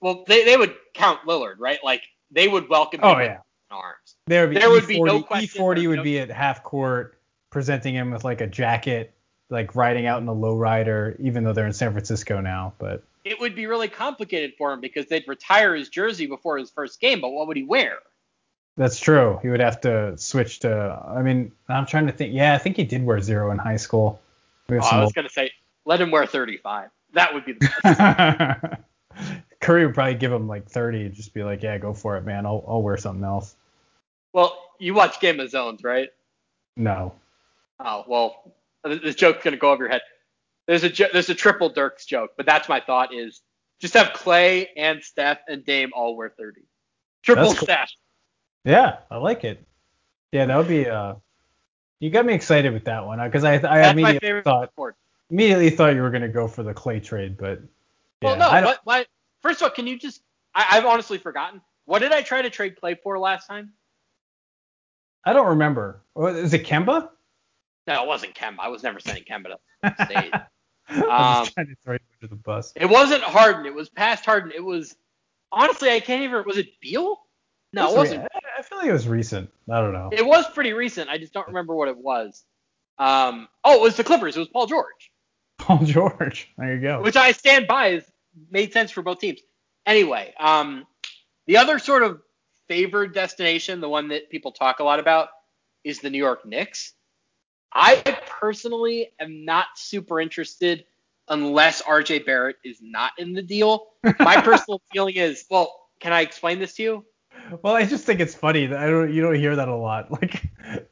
[0.00, 1.78] well they, they would count Lillard, right?
[1.82, 3.38] Like they would welcome oh, him oh, yeah.
[3.70, 4.16] arms.
[4.26, 5.62] There would be there E40, would be no question.
[5.62, 7.18] E40 would no be at half court
[7.50, 9.14] presenting him with like a jacket,
[9.50, 12.72] like riding out in a lowrider, even though they're in San Francisco now.
[12.78, 16.70] But it would be really complicated for him because they'd retire his jersey before his
[16.70, 17.20] first game.
[17.20, 17.98] But what would he wear?
[18.76, 19.38] That's true.
[19.42, 21.02] He would have to switch to.
[21.06, 22.34] I mean, I'm trying to think.
[22.34, 24.20] Yeah, I think he did wear zero in high school.
[24.70, 25.52] Oh, I was gonna say,
[25.84, 26.90] let him wear 35.
[27.14, 28.82] That would be the best.
[29.60, 32.24] Curry would probably give him like 30 and just be like, yeah, go for it,
[32.24, 32.44] man.
[32.44, 33.56] I'll, I'll wear something else.
[34.32, 36.10] Well, you watch Game of Zones, right?
[36.76, 37.14] No.
[37.80, 38.52] Oh well,
[38.88, 40.02] this joke's gonna go over your head.
[40.66, 43.42] There's a there's a triple Dirks joke, but that's my thought is
[43.80, 46.62] just have Klay and Steph and Dame all wear 30.
[47.22, 47.54] Triple cool.
[47.54, 47.96] stash.
[48.64, 49.64] Yeah, I like it.
[50.32, 50.88] Yeah, that would be.
[50.88, 51.14] Uh,
[52.00, 54.96] you got me excited with that one because I I immediately thought sport.
[55.30, 57.60] immediately thought you were gonna go for the Klay trade, but.
[58.22, 58.66] Yeah, well, no.
[58.66, 59.06] What, what,
[59.42, 60.22] first of all, can you just?
[60.54, 61.60] I, I've honestly forgotten.
[61.84, 63.72] What did I try to trade Klay for last time?
[65.24, 66.00] I don't remember.
[66.16, 67.10] Is it Kemba?
[67.86, 68.56] No, it wasn't Kemba.
[68.60, 70.32] I was never sending Kemba to state.
[70.90, 72.72] um, trying to throw you under the bus.
[72.76, 73.66] It wasn't Harden.
[73.66, 74.52] It was past Harden.
[74.54, 74.96] It was
[75.52, 76.44] honestly, I can't even.
[76.46, 77.20] Was it Beal?
[77.72, 78.22] No, it, wasn't.
[78.22, 79.50] Re- I feel like it was recent.
[79.70, 80.10] I don't know.
[80.12, 81.10] It was pretty recent.
[81.10, 82.44] I just don't remember what it was.
[82.98, 84.36] Um, oh, it was the Clippers.
[84.36, 85.12] It was Paul George.
[85.58, 86.48] Paul George.
[86.56, 87.02] There you go.
[87.02, 88.04] Which I stand by is
[88.50, 89.40] made sense for both teams.
[89.84, 90.86] Anyway, um,
[91.46, 92.20] the other sort of
[92.68, 95.28] favored destination, the one that people talk a lot about,
[95.84, 96.92] is the New York Knicks.
[97.76, 97.96] I
[98.26, 100.86] personally am not super interested
[101.28, 103.88] unless RJ Barrett is not in the deal.
[104.18, 107.04] My personal feeling is, well, can I explain this to you?
[107.60, 110.10] Well, I just think it's funny that I don't you don't hear that a lot.
[110.10, 110.42] Like,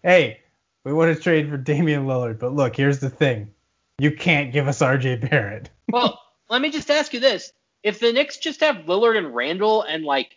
[0.03, 0.41] hey,
[0.85, 3.51] We want to trade for Damian Lillard, but look, here's the thing.
[3.99, 5.70] You can't give us RJ Barrett.
[5.91, 6.20] well,
[6.51, 7.51] let me just ask you this.
[7.82, 10.37] If the Knicks just have Lillard and Randle and like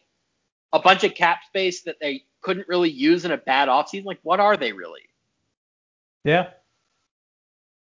[0.71, 4.19] a bunch of cap space that they couldn't really use in a bad offseason, like
[4.23, 5.01] what are they really?
[6.28, 6.49] Yeah.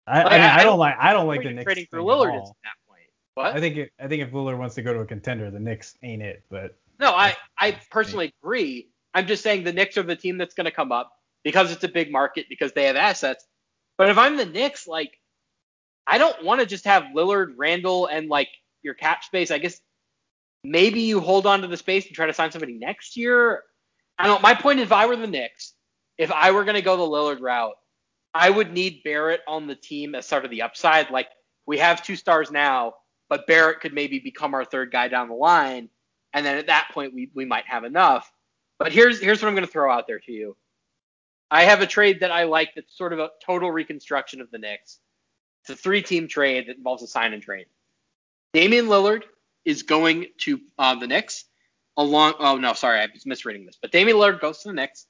[0.07, 2.35] I, I, mean, I, I don't like I don't like the Knicks trading for Lillard
[2.35, 3.03] at that point.
[3.35, 3.55] What?
[3.55, 5.95] I think it, I think if Lillard wants to go to a contender, the Knicks
[6.01, 6.43] ain't it.
[6.49, 8.89] But no, I I personally agree.
[9.13, 11.11] I'm just saying the Knicks are the team that's going to come up
[11.43, 13.45] because it's a big market because they have assets.
[13.99, 15.19] But if I'm the Knicks, like
[16.07, 18.49] I don't want to just have Lillard, Randle, and like
[18.81, 19.51] your cap space.
[19.51, 19.79] I guess
[20.63, 23.61] maybe you hold on to the space and try to sign somebody next year.
[24.17, 24.41] I don't.
[24.41, 25.73] My point is, if I were the Knicks,
[26.17, 27.75] if I were going to go the Lillard route,
[28.33, 31.09] I would need Barrett on the team as sort of the upside.
[31.09, 31.27] Like
[31.65, 32.93] we have two stars now,
[33.29, 35.89] but Barrett could maybe become our third guy down the line,
[36.33, 38.31] and then at that point we we might have enough.
[38.79, 40.55] But here's here's what I'm going to throw out there to you.
[41.49, 44.57] I have a trade that I like that's sort of a total reconstruction of the
[44.57, 44.99] Knicks.
[45.61, 47.67] It's a three-team trade that involves a sign and trade.
[48.53, 49.23] Damian Lillard
[49.65, 51.45] is going to uh, the Knicks
[51.97, 52.35] along.
[52.39, 53.77] Oh no, sorry, I was misreading this.
[53.81, 55.07] But Damian Lillard goes to the Knicks.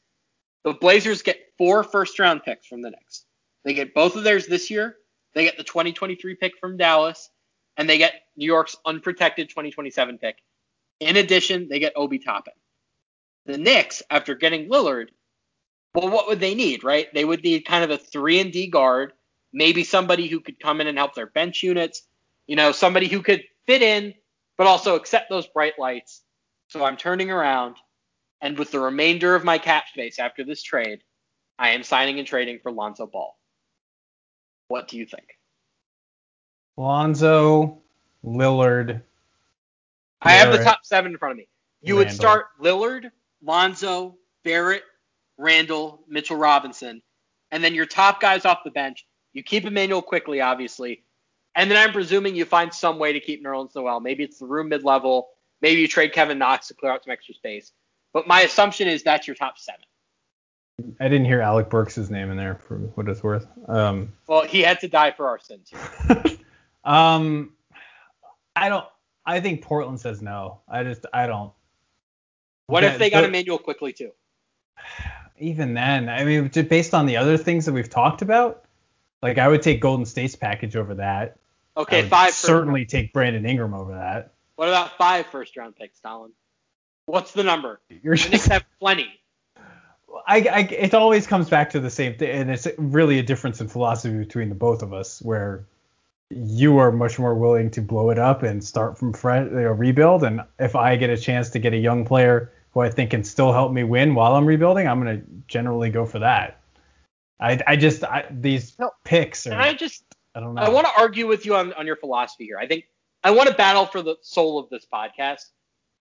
[0.63, 3.23] The Blazers get four first-round picks from the Knicks.
[3.63, 4.95] They get both of theirs this year.
[5.35, 7.29] They get the 2023 pick from Dallas,
[7.77, 10.37] and they get New York's unprotected 2027 pick.
[10.99, 12.55] In addition, they get Obi Toppin.
[13.45, 15.09] The Knicks, after getting Lillard,
[15.93, 17.13] well, what would they need, right?
[17.13, 19.13] They would need kind of a three and D guard,
[19.53, 22.01] maybe somebody who could come in and help their bench units,
[22.47, 24.15] you know, somebody who could fit in,
[24.57, 26.23] but also accept those bright lights.
[26.69, 27.75] So I'm turning around,
[28.41, 31.03] and with the remainder of my cap space after this trade,
[31.59, 33.37] I am signing and trading for Lonzo Ball.
[34.67, 35.37] What do you think?
[36.77, 37.79] Lonzo,
[38.25, 39.01] Lillard.
[40.21, 41.47] I have the top seven in front of me.
[41.81, 42.05] You Randle.
[42.05, 43.11] would start Lillard,
[43.43, 44.83] Lonzo, Barrett,
[45.37, 47.01] Randle, Mitchell Robinson,
[47.51, 49.05] and then your top guys off the bench.
[49.33, 51.03] You keep Immanuel Quickley, obviously,
[51.55, 53.99] and then I'm presuming you find some way to keep Nerlens Noel.
[53.99, 55.29] Maybe it's the room mid level.
[55.61, 57.71] Maybe you trade Kevin Knox to clear out some extra space.
[58.13, 59.85] But my assumption is that's your top seven.
[60.99, 63.47] I didn't hear Alec Burks' name in there for what it's worth.
[63.67, 65.71] Um, well, he had to die for our sins.
[66.83, 67.53] um,
[68.55, 68.85] I don't.
[69.25, 70.61] I think Portland says no.
[70.67, 71.51] I just I don't.
[72.67, 74.11] What that, if they got Immanuel Quickley too?
[75.41, 78.63] even then, I mean, just based on the other things that we've talked about,
[79.21, 81.37] like I would take Golden State's package over that.
[81.75, 82.33] Okay, five.
[82.33, 84.33] Certainly take Brandon Ingram over that.
[84.55, 86.31] What about five first round picks, Stalin?
[87.05, 87.81] What's the number?
[87.89, 89.07] You're the Knicks have plenty.
[90.27, 93.61] I, I, it always comes back to the same thing, and it's really a difference
[93.61, 95.65] in philosophy between the both of us, where
[96.29, 99.71] you are much more willing to blow it up and start from fresh, you know,
[99.71, 103.11] rebuild, and if I get a chance to get a young player who I think
[103.11, 106.61] can still help me win while I'm rebuilding, I'm gonna generally go for that.
[107.39, 109.53] I, I just I, these no, picks are.
[109.53, 110.03] I just
[110.35, 110.61] I don't know.
[110.61, 112.57] I want to argue with you on on your philosophy here.
[112.57, 112.85] I think
[113.23, 115.41] I want to battle for the soul of this podcast.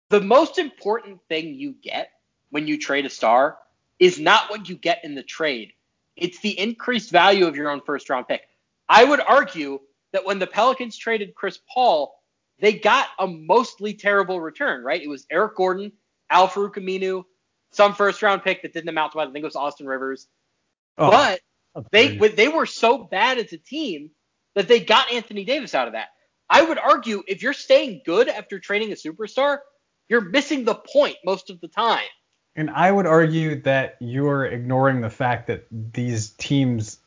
[0.09, 2.11] The most important thing you get
[2.51, 3.59] when you trade a star
[3.99, 5.73] is not what you get in the trade.
[6.17, 8.43] It's the increased value of your own first round pick.
[8.89, 9.81] I would argue
[10.13, 12.15] that when the Pelicans traded Chris Paul,
[12.61, 15.03] they got a mostly terrible return, right?
[15.03, 15.93] It was Eric Gordon
[16.31, 17.25] Al Farouq Aminu,
[17.73, 19.29] some first round pick that didn't amount to much.
[19.29, 20.27] I think it was Austin Rivers.
[20.97, 21.41] Oh, but
[21.93, 24.11] they they were so bad as a team
[24.55, 26.09] that they got Anthony Davis out of that.
[26.51, 29.59] I would argue if you're staying good after trading a superstar,
[30.09, 32.07] you're missing the point most of the time.
[32.59, 36.99] And I would argue that you're ignoring the fact that these teams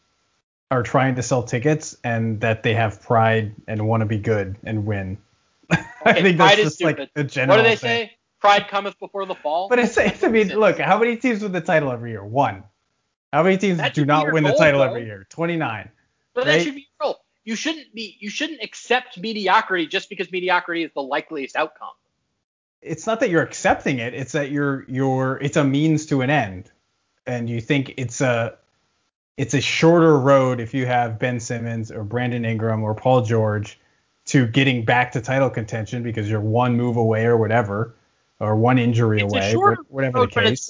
[0.71, 4.55] are trying to sell tickets and that they have pride and want to be good
[4.63, 5.17] and win.
[6.03, 8.07] Okay, I think that's just like a general What do they thing.
[8.07, 8.17] say?
[8.39, 9.69] pride cometh before the fall.
[9.69, 12.25] But it's, it's I mean, look, how many teams win the title every year?
[12.25, 12.63] One.
[13.31, 14.87] How many teams do not win goal, the title though.
[14.87, 15.27] every year?
[15.29, 15.89] 29.
[16.33, 16.45] But right?
[16.57, 17.19] that should be your goal.
[17.43, 21.91] You shouldn't be you shouldn't accept mediocrity just because mediocrity is the likeliest outcome.
[22.81, 26.29] It's not that you're accepting it, it's that you're you're it's a means to an
[26.29, 26.71] end.
[27.27, 28.57] And you think it's a
[29.37, 33.79] it's a shorter road if you have Ben Simmons or Brandon Ingram or Paul George
[34.25, 37.95] to getting back to title contention because you're one move away or whatever
[38.39, 39.53] or one injury it's away,
[39.89, 40.69] whatever the case.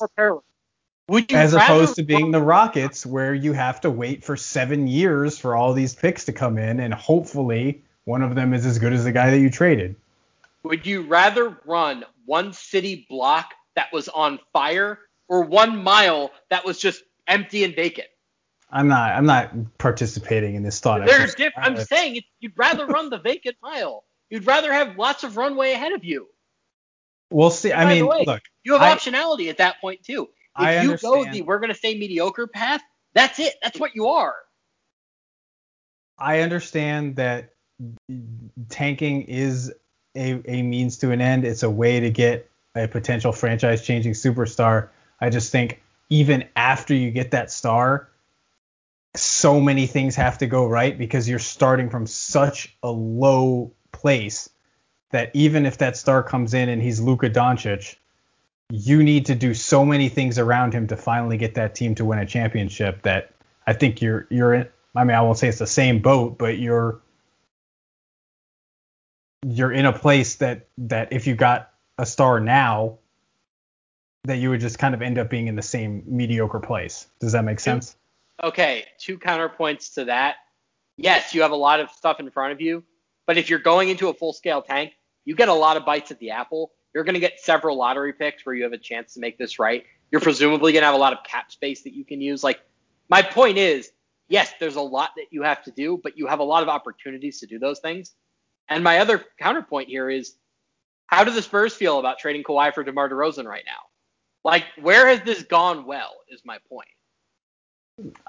[1.33, 5.55] As opposed to being the Rockets, where you have to wait for seven years for
[5.55, 9.03] all these picks to come in, and hopefully one of them is as good as
[9.03, 9.95] the guy that you traded.
[10.63, 16.65] Would you rather run one city block that was on fire or one mile that
[16.65, 18.07] was just empty and vacant?
[18.69, 19.11] I'm not.
[19.11, 21.05] I'm not participating in this thought.
[21.05, 24.05] There's diff- I'm saying you'd rather run the vacant mile.
[24.29, 26.27] You'd rather have lots of runway ahead of you.
[27.31, 27.73] We'll see.
[27.73, 30.23] I mean, way, look, you have I, optionality at that point too.
[30.23, 31.25] If I you understand.
[31.25, 32.81] go the we're going to stay mediocre path,
[33.13, 33.55] That's it.
[33.61, 34.35] That's what you are.
[36.17, 37.49] I understand that
[38.69, 39.73] tanking is
[40.15, 41.45] a, a means to an end.
[41.45, 44.89] It's a way to get a potential franchise changing superstar.
[45.19, 48.09] I just think even after you get that star,
[49.15, 54.49] so many things have to go right because you're starting from such a low place
[55.11, 57.95] that even if that star comes in and he's Luka Doncic,
[58.69, 62.05] you need to do so many things around him to finally get that team to
[62.05, 63.31] win a championship that
[63.67, 66.57] I think you're you're in I mean I won't say it's the same boat, but
[66.57, 67.01] you're
[69.45, 72.99] you're in a place that that if you got a star now
[74.23, 77.07] that you would just kind of end up being in the same mediocre place.
[77.19, 77.95] Does that make sense?
[78.43, 80.35] Okay, two counterpoints to that.
[80.97, 82.83] Yes, you have a lot of stuff in front of you,
[83.25, 84.93] but if you're going into a full scale tank,
[85.25, 86.71] you get a lot of bites at the apple.
[86.93, 89.57] You're going to get several lottery picks where you have a chance to make this
[89.57, 89.85] right.
[90.11, 92.43] You're presumably going to have a lot of cap space that you can use.
[92.43, 92.59] Like,
[93.09, 93.91] my point is,
[94.27, 96.69] yes, there's a lot that you have to do, but you have a lot of
[96.69, 98.13] opportunities to do those things.
[98.71, 100.35] And my other counterpoint here is,
[101.07, 103.81] how do the Spurs feel about trading Kawhi for DeMar DeRozan right now?
[104.45, 106.13] Like, where has this gone well?
[106.29, 106.87] Is my point.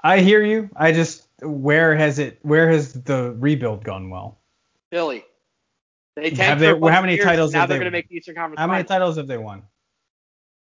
[0.03, 0.69] I hear you.
[0.75, 2.39] I just where has it?
[2.41, 4.37] Where has the rebuild gone well?
[4.91, 5.23] Philly.
[6.17, 7.53] They have they, how many years, titles?
[7.53, 8.59] Now they're they going to make the Eastern Conference.
[8.59, 8.89] How many finals.
[8.89, 9.63] titles have they won?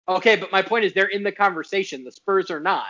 [0.08, 2.02] Okay, but my point is they're in the conversation.
[2.02, 2.86] The Spurs are not.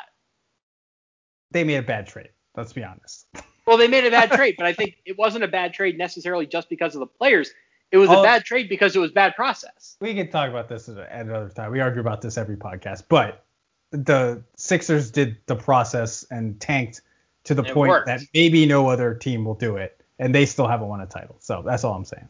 [1.50, 2.30] They made a bad trade.
[2.56, 3.26] Let's be honest.
[3.66, 6.46] Well, they made a bad trade, but I think it wasn't a bad trade necessarily
[6.46, 7.50] just because of the players.
[7.92, 9.96] It was oh, a bad trade because it was bad process.
[10.00, 11.70] We can talk about this at another time.
[11.70, 13.44] We argue about this every podcast, but
[13.92, 17.02] the Sixers did the process and tanked
[17.44, 18.06] to the point worked.
[18.06, 21.36] that maybe no other team will do it, and they still haven't won a title.
[21.38, 22.28] So that's all I'm saying.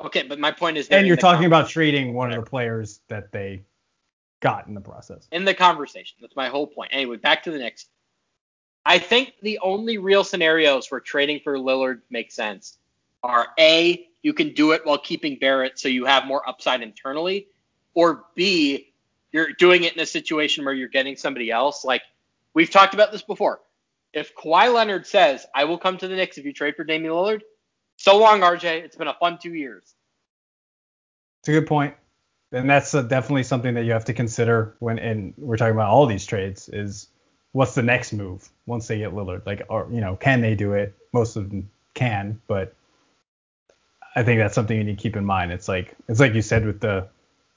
[0.00, 0.88] Okay, but my point is.
[0.88, 3.62] And you're talking about trading one of the players that they
[4.40, 5.26] got in the process.
[5.32, 6.90] In the conversation, that's my whole point.
[6.92, 7.86] Anyway, back to the Knicks.
[8.88, 12.78] I think the only real scenarios where trading for Lillard makes sense
[13.20, 17.48] are a you can do it while keeping Barrett so you have more upside internally,
[17.94, 18.92] or b
[19.32, 21.84] you're doing it in a situation where you're getting somebody else.
[21.84, 22.02] Like
[22.54, 23.60] we've talked about this before.
[24.12, 27.12] If Kawhi Leonard says, "I will come to the Knicks if you trade for Damian
[27.12, 27.42] Lillard,"
[27.96, 28.84] so long, RJ.
[28.84, 29.96] It's been a fun two years.
[31.40, 31.94] It's a good point,
[32.52, 35.90] and that's uh, definitely something that you have to consider when and we're talking about
[35.90, 36.68] all these trades.
[36.68, 37.08] Is
[37.56, 39.46] what's the next move once they get Lillard?
[39.46, 40.94] Like, or you know, can they do it?
[41.14, 42.74] Most of them can, but
[44.14, 45.52] I think that's something you need to keep in mind.
[45.52, 47.08] It's like it's like you said with the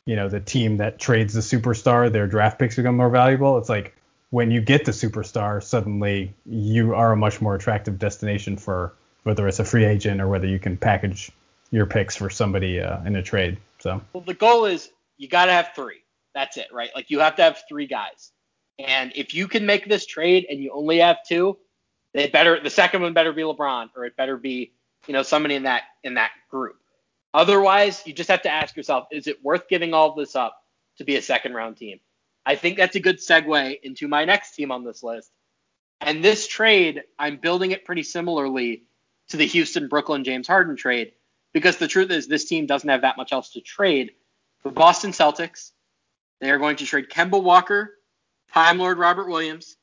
[0.05, 3.57] you know the team that trades the superstar, their draft picks become more valuable.
[3.57, 3.93] It's like
[4.29, 8.93] when you get the superstar, suddenly you are a much more attractive destination for
[9.23, 11.29] whether it's a free agent or whether you can package
[11.71, 13.57] your picks for somebody uh, in a trade.
[13.79, 16.03] So well, the goal is you got to have three.
[16.33, 16.89] That's it, right?
[16.95, 18.31] Like you have to have three guys.
[18.79, 21.57] And if you can make this trade and you only have two,
[22.13, 24.71] they better the second one better be LeBron or it better be
[25.05, 26.77] you know somebody in that in that group.
[27.33, 30.63] Otherwise, you just have to ask yourself, is it worth giving all this up
[30.97, 31.99] to be a second round team?
[32.45, 35.29] I think that's a good segue into my next team on this list.
[36.01, 38.83] And this trade, I'm building it pretty similarly
[39.27, 41.11] to the Houston Brooklyn James Harden trade
[41.53, 44.11] because the truth is this team doesn't have that much else to trade.
[44.63, 45.71] The Boston Celtics,
[46.41, 47.91] they are going to trade Kemba Walker,
[48.53, 49.77] Time Lord Robert Williams,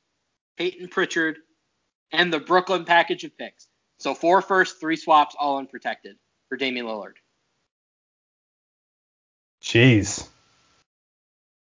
[0.57, 1.39] Payton Pritchard,
[2.13, 3.69] and the Brooklyn package of picks.
[3.99, 6.17] So four first, three swaps, all unprotected
[6.49, 7.15] for Damian Lillard.
[9.63, 10.29] Jeez.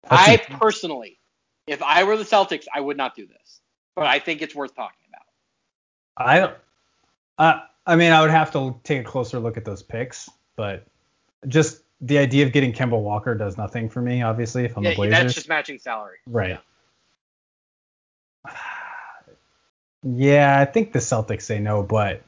[0.10, 1.20] That's I a- personally,
[1.68, 3.62] if I were the Celtics, I would not do this,
[3.96, 5.26] but I think it's worth talking about.
[6.18, 6.58] I don't.
[7.38, 10.86] Uh, I mean, I would have to take a closer look at those picks, but
[11.48, 14.22] just the idea of getting Kemba Walker does nothing for me.
[14.22, 16.18] Obviously, if I'm yeah, the Blazers, that's just matching salary.
[16.28, 16.52] Right.
[16.52, 16.58] Yeah.
[20.04, 22.24] Yeah, I think the Celtics say no, but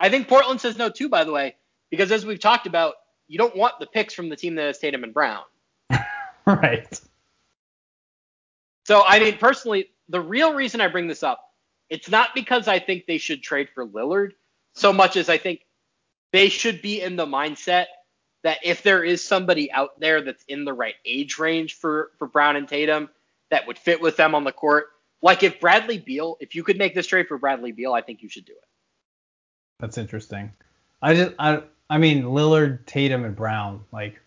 [0.00, 1.08] I think Portland says no too.
[1.08, 1.56] By the way,
[1.90, 2.94] because as we've talked about,
[3.28, 5.44] you don't want the picks from the team that has Tatum and Brown.
[6.46, 7.00] right.
[8.84, 11.40] So, I mean, personally, the real reason I bring this up,
[11.88, 14.32] it's not because I think they should trade for Lillard
[14.74, 15.60] so much as I think
[16.32, 17.86] they should be in the mindset
[18.42, 22.26] that if there is somebody out there that's in the right age range for, for
[22.26, 23.08] Brown and Tatum
[23.50, 24.86] that would fit with them on the court,
[25.22, 28.22] like if Bradley Beal, if you could make this trade for Bradley Beal, I think
[28.22, 28.68] you should do it.
[29.78, 30.52] That's interesting.
[31.00, 33.84] I just I I mean Lillard, Tatum, and Brown.
[33.92, 34.20] Like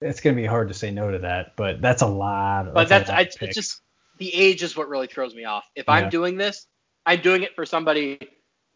[0.00, 2.74] it's gonna be hard to say no to that, but that's a lot.
[2.74, 3.80] But that's, that's I, it's just
[4.18, 5.64] the age is what really throws me off.
[5.74, 5.94] If yeah.
[5.94, 6.66] I'm doing this,
[7.04, 8.18] I'm doing it for somebody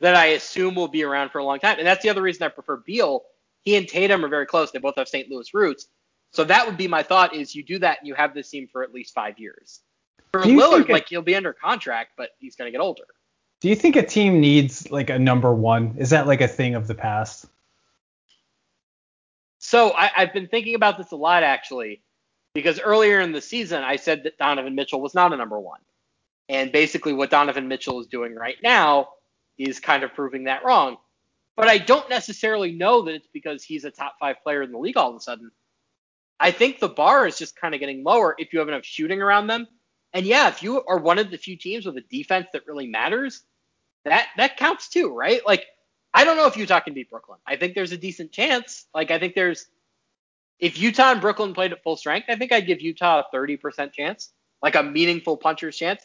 [0.00, 2.44] that I assume will be around for a long time, and that's the other reason
[2.44, 3.22] I prefer Beal.
[3.62, 4.70] He and Tatum are very close.
[4.70, 5.28] They both have St.
[5.28, 5.86] Louis roots,
[6.30, 8.68] so that would be my thought: is you do that and you have this team
[8.72, 9.80] for at least five years.
[10.32, 13.04] For Do Lillard, like he'll be under contract, but he's gonna get older.
[13.60, 15.96] Do you think a team needs like a number one?
[15.98, 17.46] Is that like a thing of the past?
[19.58, 22.02] So I, I've been thinking about this a lot actually,
[22.54, 25.80] because earlier in the season I said that Donovan Mitchell was not a number one,
[26.48, 29.08] and basically what Donovan Mitchell is doing right now
[29.58, 30.96] is kind of proving that wrong.
[31.56, 34.78] But I don't necessarily know that it's because he's a top five player in the
[34.78, 35.50] league all of a sudden.
[36.38, 39.20] I think the bar is just kind of getting lower if you have enough shooting
[39.20, 39.68] around them.
[40.12, 42.86] And yeah, if you are one of the few teams with a defense that really
[42.86, 43.42] matters,
[44.04, 45.40] that that counts too, right?
[45.46, 45.66] Like
[46.12, 47.38] I don't know if Utah can beat Brooklyn.
[47.46, 48.86] I think there's a decent chance.
[48.94, 49.66] Like I think there's
[50.58, 53.92] if Utah and Brooklyn played at full strength, I think I'd give Utah a 30%
[53.92, 54.32] chance,
[54.62, 56.02] like a meaningful puncher's chance.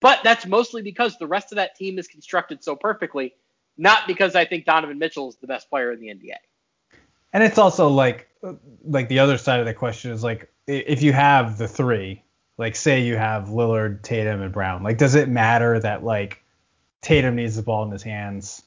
[0.00, 3.34] But that's mostly because the rest of that team is constructed so perfectly,
[3.76, 6.36] not because I think Donovan Mitchell is the best player in the NBA.
[7.32, 8.28] And it's also like
[8.84, 12.22] like the other side of the question is like if you have the three,
[12.58, 16.42] like say you have Lillard, Tatum, and Brown, like does it matter that like
[17.00, 18.62] Tatum needs the ball in his hands,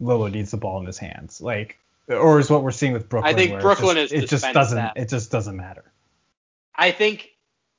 [0.00, 1.78] Lillard needs the ball in his hands, like
[2.08, 3.34] or is what we're seeing with Brooklyn?
[3.34, 4.96] I think Brooklyn just, is it just doesn't that.
[4.96, 5.84] it just doesn't matter.
[6.74, 7.30] I think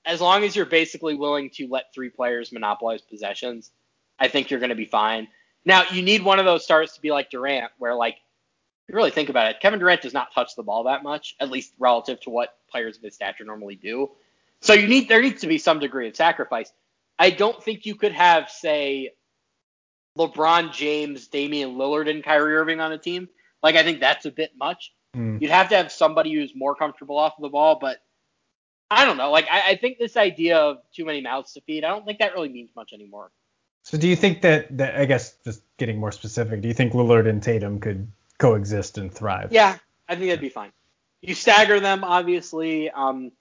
[0.05, 3.71] as long as you're basically willing to let three players monopolize possessions,
[4.19, 5.27] I think you're going to be fine.
[5.65, 8.95] Now, you need one of those starts to be like Durant, where like if you
[8.95, 11.73] really think about it, Kevin Durant does not touch the ball that much, at least
[11.79, 14.11] relative to what players of his stature normally do.
[14.63, 16.71] So you need there needs to be some degree of sacrifice.
[17.19, 19.11] I don't think you could have, say,
[20.17, 23.27] LeBron James, Damian Lillard, and Kyrie Irving on a team.
[23.61, 24.93] Like I think that's a bit much.
[25.15, 25.41] Mm.
[25.41, 27.97] You'd have to have somebody who's more comfortable off of the ball, but
[28.89, 29.31] I don't know.
[29.31, 32.19] Like I, I think this idea of too many mouths to feed, I don't think
[32.19, 33.31] that really means much anymore.
[33.83, 36.93] So do you think that, that I guess just getting more specific, do you think
[36.93, 39.49] Lillard and Tatum could coexist and thrive?
[39.51, 40.71] Yeah, I think that'd be fine.
[41.21, 42.89] You stagger them, obviously.
[42.89, 43.31] Um,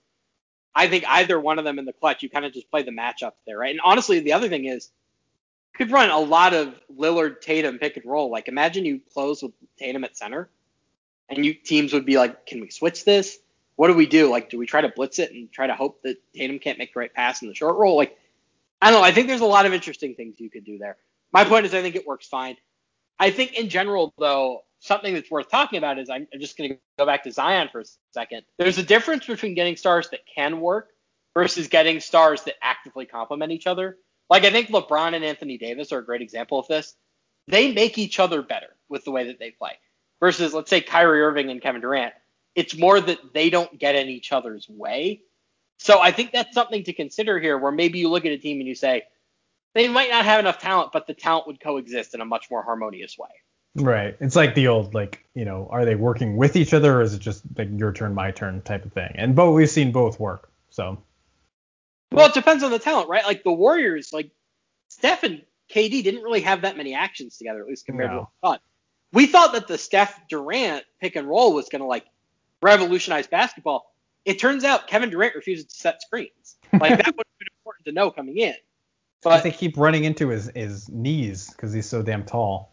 [0.74, 2.90] I think either one of them in the clutch, you kind of just play the
[2.90, 3.70] matchup there, right?
[3.70, 4.90] And honestly, the other thing is,
[5.72, 8.30] you could run a lot of Lillard Tatum pick and roll.
[8.30, 10.48] Like imagine you close with Tatum at center,
[11.28, 13.38] and you teams would be like, can we switch this?
[13.76, 14.30] What do we do?
[14.30, 16.92] Like, do we try to blitz it and try to hope that Tatum can't make
[16.92, 17.96] the right pass in the short roll?
[17.96, 18.18] Like,
[18.80, 19.04] I don't know.
[19.04, 20.96] I think there's a lot of interesting things you could do there.
[21.32, 22.56] My point is, I think it works fine.
[23.18, 26.76] I think in general, though, something that's worth talking about is I'm just going to
[26.98, 28.42] go back to Zion for a second.
[28.58, 30.88] There's a difference between getting stars that can work
[31.34, 33.96] versus getting stars that actively complement each other.
[34.28, 36.94] Like I think LeBron and Anthony Davis are a great example of this.
[37.46, 39.72] They make each other better with the way that they play.
[40.20, 42.14] Versus let's say Kyrie Irving and Kevin Durant,
[42.54, 45.22] it's more that they don't get in each other's way.
[45.78, 48.58] So I think that's something to consider here where maybe you look at a team
[48.58, 49.02] and you say
[49.74, 52.62] they might not have enough talent, but the talent would coexist in a much more
[52.62, 53.30] harmonious way.
[53.74, 54.16] Right.
[54.20, 57.14] It's like the old like, you know, are they working with each other or is
[57.14, 59.12] it just like your turn, my turn type of thing?
[59.14, 60.50] And both we've seen both work.
[60.70, 61.02] So
[62.10, 63.24] Well, it depends on the talent, right?
[63.24, 64.30] Like the Warriors, like
[64.88, 68.28] Steph and KD didn't really have that many actions together, at least compared to what
[68.42, 68.60] we thought.
[69.14, 72.04] We thought that the Steph Durant pick and roll was going to like
[72.60, 73.90] revolutionize basketball.
[74.24, 76.56] It turns out Kevin Durant refuses to set screens.
[76.72, 78.54] Like that would have been important to know coming in.
[79.22, 82.71] but But they keep running into his his knees because he's so damn tall.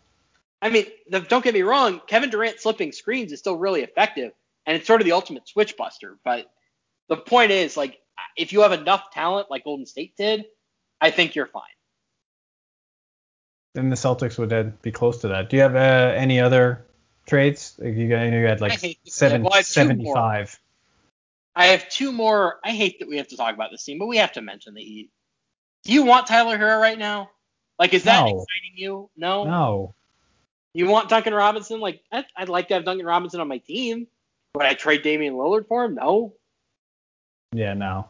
[0.62, 4.34] I mean, the, don't get me wrong, Kevin Durant slipping screens is still really effective,
[4.66, 6.18] and it's sort of the ultimate switch buster.
[6.24, 6.51] But
[7.07, 7.99] the point is, like,
[8.36, 10.45] if you have enough talent like Golden State did,
[10.99, 11.64] I think you're fine.
[13.76, 15.49] Then the Celtics would be close to that.
[15.49, 16.86] Do you have uh, any other
[17.26, 17.76] trades?
[17.80, 20.16] Like, You got, I know you had like seven, Well, I have two more.
[20.16, 20.60] 75.
[21.55, 22.60] I have two more.
[22.64, 24.74] I hate that we have to talk about this team, but we have to mention
[24.74, 25.12] the Heat.
[25.84, 27.30] Do you want Tyler Herro right now?
[27.78, 28.28] Like, is that No.
[28.28, 29.10] exciting you?
[29.16, 29.45] No.
[29.45, 29.95] No.
[30.74, 31.80] You want Duncan Robinson?
[31.80, 34.07] Like, I'd, I'd like to have Duncan Robinson on my team.
[34.55, 35.95] Would I trade Damian Lillard for him?
[35.95, 36.34] No.
[37.53, 38.07] Yeah, no.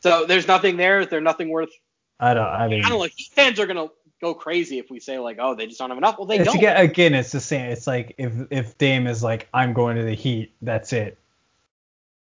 [0.00, 0.94] So there's nothing there.
[0.94, 1.00] there.
[1.00, 1.70] Is there nothing worth?
[2.18, 2.46] I don't.
[2.46, 3.04] I mean, I don't know.
[3.04, 3.88] Heat fans are gonna
[4.20, 6.18] go crazy if we say like, oh, they just don't have enough.
[6.18, 6.56] Well, they it's don't.
[6.56, 7.70] again, again, it's the same.
[7.70, 11.18] It's like if if Dame is like, I'm going to the Heat, that's it.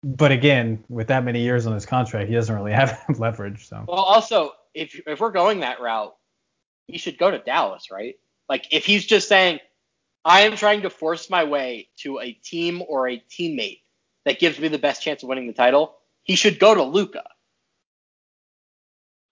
[0.03, 3.67] But again, with that many years on his contract, he doesn't really have leverage.
[3.67, 6.15] So Well, also, if if we're going that route,
[6.88, 8.15] he should go to Dallas, right?
[8.47, 9.59] Like, if he's just saying,
[10.26, 13.82] I am trying to force my way to a team or a teammate
[14.26, 17.24] that gives me the best chance of winning the title, he should go to Luka.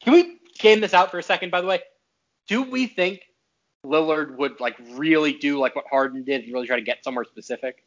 [0.04, 1.82] Can we game this out for a second, by the way?
[2.48, 3.22] Do we think
[3.86, 7.26] Lillard would like really do like what Harden did and really try to get somewhere
[7.26, 7.84] specific?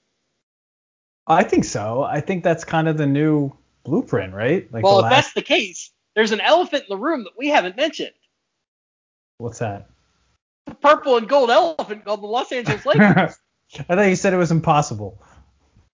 [1.27, 2.03] I think so.
[2.03, 3.53] I think that's kind of the new
[3.85, 4.73] blueprint, right?
[4.73, 5.25] Like well, the if last.
[5.25, 8.13] that's the case, there's an elephant in the room that we haven't mentioned.
[9.39, 9.90] What's that?
[10.81, 13.37] Purple and gold elephant called the Los Angeles Lakers.
[13.89, 15.23] I thought you said it was impossible.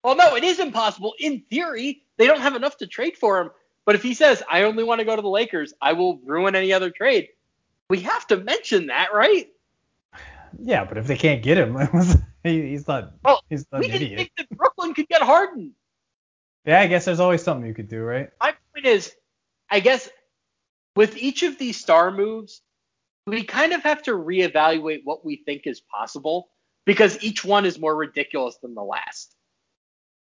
[0.03, 1.13] Well, no, it is impossible.
[1.19, 3.51] In theory, they don't have enough to trade for him.
[3.85, 6.55] But if he says, I only want to go to the Lakers, I will ruin
[6.55, 7.29] any other trade,
[7.89, 9.49] we have to mention that, right?
[10.61, 11.77] Yeah, but if they can't get him,
[12.43, 13.13] he's not.
[13.23, 14.17] Well, he's not we an didn't idiot.
[14.17, 15.73] think that Brooklyn could get Harden.
[16.65, 18.29] Yeah, I guess there's always something you could do, right?
[18.39, 19.13] My point is,
[19.69, 20.09] I guess
[20.95, 22.61] with each of these star moves,
[23.25, 26.49] we kind of have to reevaluate what we think is possible
[26.85, 29.35] because each one is more ridiculous than the last.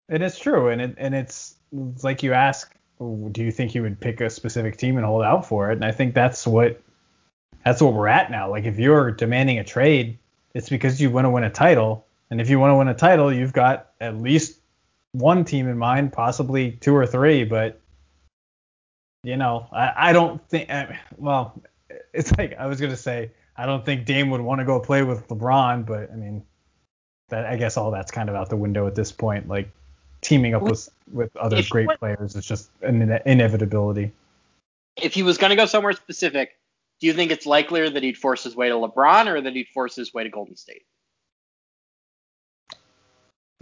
[0.09, 3.81] And it's true, and it and it's, it's like you ask, do you think you
[3.81, 5.75] would pick a specific team and hold out for it?
[5.75, 6.81] And I think that's what
[7.63, 8.49] that's what we're at now.
[8.49, 10.17] Like if you're demanding a trade,
[10.53, 12.93] it's because you want to win a title, and if you want to win a
[12.93, 14.59] title, you've got at least
[15.13, 17.45] one team in mind, possibly two or three.
[17.45, 17.79] But
[19.23, 20.69] you know, I, I don't think.
[20.69, 21.61] I, well,
[22.14, 25.03] it's like I was gonna say, I don't think Dame would want to go play
[25.03, 26.43] with LeBron, but I mean,
[27.30, 29.47] that I guess all that's kind of out the window at this point.
[29.47, 29.72] Like
[30.22, 34.12] teaming up with with other great want- players is just an ine- inevitability.
[34.97, 36.57] If he was going to go somewhere specific,
[36.99, 39.70] do you think it's likelier that he'd force his way to LeBron or that he'd
[39.70, 40.84] force his way to Golden State?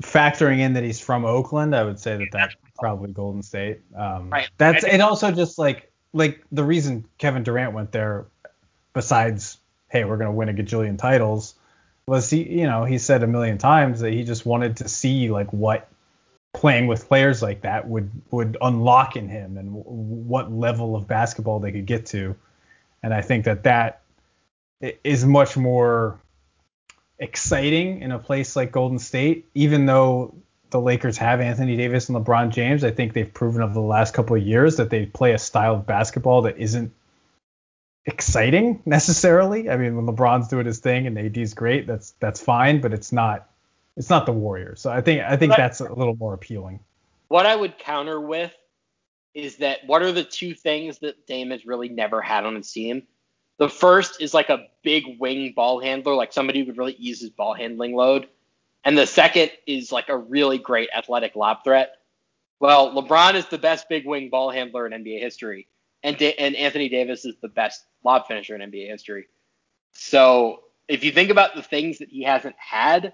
[0.01, 3.81] Factoring in that he's from Oakland, I would say that that's probably Golden State.
[3.95, 4.49] Um, Right.
[4.57, 5.01] That's it.
[5.01, 8.25] Also, just like like the reason Kevin Durant went there,
[8.93, 9.57] besides
[9.89, 11.55] hey, we're gonna win a gajillion titles,
[12.07, 15.29] was he you know he said a million times that he just wanted to see
[15.29, 15.89] like what
[16.53, 21.07] playing with players like that would would unlock in him and w- what level of
[21.07, 22.35] basketball they could get to.
[23.03, 24.01] And I think that that
[25.03, 26.19] is much more
[27.17, 30.35] exciting in a place like Golden State, even though
[30.69, 32.83] the Lakers have Anthony Davis and LeBron James.
[32.83, 35.75] I think they've proven over the last couple of years that they play a style
[35.75, 36.93] of basketball that isn't
[38.09, 39.69] exciting necessarily.
[39.69, 43.11] I mean, when LeBron's doing his thing and AD's great, that's that's fine, but it's
[43.11, 43.49] not
[43.95, 44.81] it's not the Warriors.
[44.81, 46.79] So I think I think But- that's a little more appealing.
[47.27, 48.51] What I would counter with
[49.35, 52.71] is that what are the two things that Dame has really never had on his
[52.71, 53.03] team?
[53.57, 57.21] The first is like a big wing ball handler, like somebody who could really ease
[57.21, 58.27] his ball handling load.
[58.83, 61.91] And the second is like a really great athletic lob threat.
[62.59, 65.67] Well, LeBron is the best big wing ball handler in NBA history,
[66.03, 69.27] and da- and Anthony Davis is the best lob finisher in NBA history.
[69.93, 73.13] So if you think about the things that he hasn't had,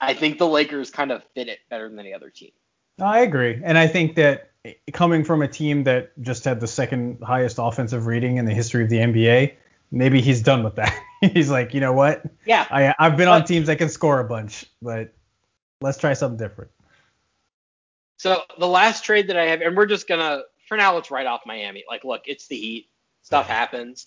[0.00, 2.50] I think the Lakers kind of fit it better than any other team.
[2.98, 4.50] No, I agree, and I think that
[4.92, 8.84] coming from a team that just had the second highest offensive rating in the history
[8.84, 9.54] of the NBA,
[9.90, 10.94] maybe he's done with that.
[11.20, 12.22] he's like, you know what?
[12.46, 15.14] Yeah, I I've been on teams that can score a bunch, but
[15.80, 16.70] let's try something different.
[18.18, 21.26] So the last trade that I have, and we're just gonna for now let's write
[21.26, 21.84] off Miami.
[21.88, 22.88] Like, look, it's the Heat.
[23.22, 24.06] Stuff happens.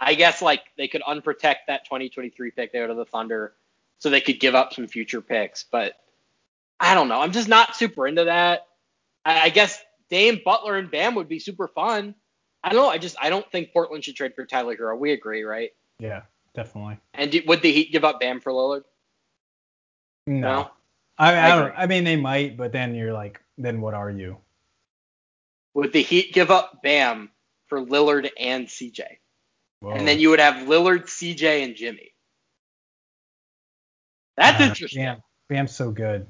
[0.00, 3.54] I guess like they could unprotect that 2023 pick they go to the Thunder,
[3.98, 5.64] so they could give up some future picks.
[5.64, 5.94] But
[6.78, 7.20] I don't know.
[7.20, 8.66] I'm just not super into that.
[9.24, 9.80] I, I guess
[10.10, 12.14] Dame Butler and Bam would be super fun.
[12.62, 12.88] I don't know.
[12.88, 14.98] I just I don't think Portland should trade for Tyler Herro.
[14.98, 15.70] We agree, right?
[15.98, 16.22] Yeah,
[16.54, 16.98] definitely.
[17.14, 18.82] And do, would the Heat give up Bam for Lillard?
[20.26, 20.70] No,
[21.18, 21.74] I, I, I don't.
[21.76, 24.38] I mean, they might, but then you're like, then what are you?
[25.74, 27.30] Would the Heat give up Bam
[27.66, 29.02] for Lillard and CJ?
[29.80, 29.92] Whoa.
[29.92, 32.12] And then you would have Lillard, CJ, and Jimmy.
[34.36, 35.04] That's Uh, interesting.
[35.04, 36.26] Bam, Bam's so good.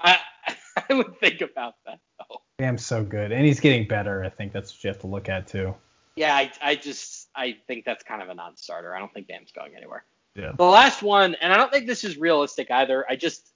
[0.00, 0.18] I,
[0.88, 2.42] I would think about that though.
[2.58, 4.22] Bam's so good, and he's getting better.
[4.24, 5.74] I think that's what you have to look at too.
[6.16, 8.94] Yeah, I, I just I think that's kind of a non-starter.
[8.94, 10.04] I don't think Bam's going anywhere.
[10.34, 10.52] Yeah.
[10.56, 13.04] The last one, and I don't think this is realistic either.
[13.08, 13.50] I just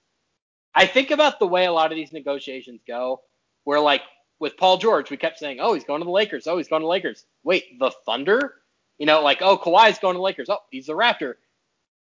[0.73, 3.21] I think about the way a lot of these negotiations go,
[3.63, 4.01] where like
[4.39, 6.47] with Paul George, we kept saying, oh, he's going to the Lakers.
[6.47, 7.25] Oh, he's going to the Lakers.
[7.43, 8.55] Wait, the Thunder?
[8.97, 10.49] You know, like oh, Kawhi's going to the Lakers.
[10.49, 11.35] Oh, he's the Raptor.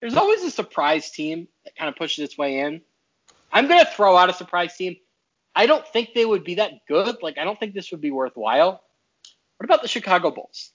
[0.01, 2.83] There's always a surprise team that kind of pushes its way in.
[3.53, 4.97] I'm gonna throw out a surprise team.
[5.57, 7.17] I don't think they would be that good.
[7.23, 8.83] Like I don't think this would be worthwhile.
[9.57, 10.71] What about the Chicago Bulls?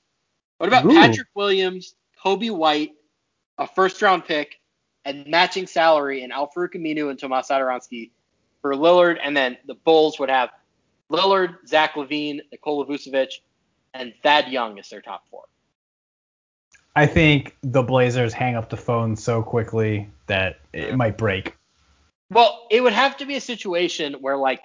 [0.57, 0.89] What about Ooh.
[0.89, 2.93] Patrick Williams, Coby White,
[3.57, 4.59] a first round pick,
[5.05, 8.11] and matching salary in Al-Farouq Aminu and Tomas Satoransky
[8.61, 10.49] for Lillard, and then the Bulls would have
[11.11, 13.39] Lillard, Zach LaVine, Nikola Vucevic,
[13.93, 15.45] and Thad Young is their top four.
[16.95, 21.55] I think the Blazers hang up the phone so quickly that it might break.
[22.29, 24.63] Well, it would have to be a situation where like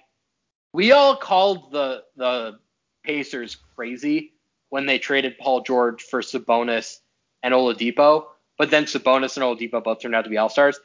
[0.72, 2.58] we all called the the
[3.04, 4.32] Pacers crazy
[4.70, 7.00] when they traded Paul George for Sabonis
[7.42, 8.26] and Oladipo,
[8.58, 10.80] but then Sabonis and Oladipo both turned out to be all stars.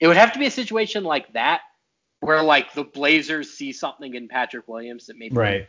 [0.00, 1.60] It would have to be a situation like that
[2.20, 5.68] where like the Blazers see something in Patrick Williams that maybe Right.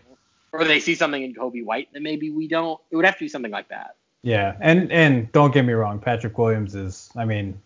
[0.52, 2.80] or they see something in Coby White that maybe we don't.
[2.92, 3.96] It would have to be something like that.
[4.24, 7.10] Yeah, and and don't get me wrong, Patrick Williams is.
[7.16, 7.60] I mean,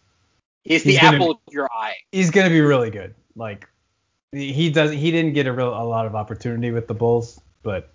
[0.63, 1.93] He's the He's gonna apple of your eye.
[2.11, 3.13] he's gonna be really good.
[3.35, 3.67] Like
[4.31, 4.91] he does.
[4.91, 7.89] He didn't get a real a lot of opportunity with the Bulls, but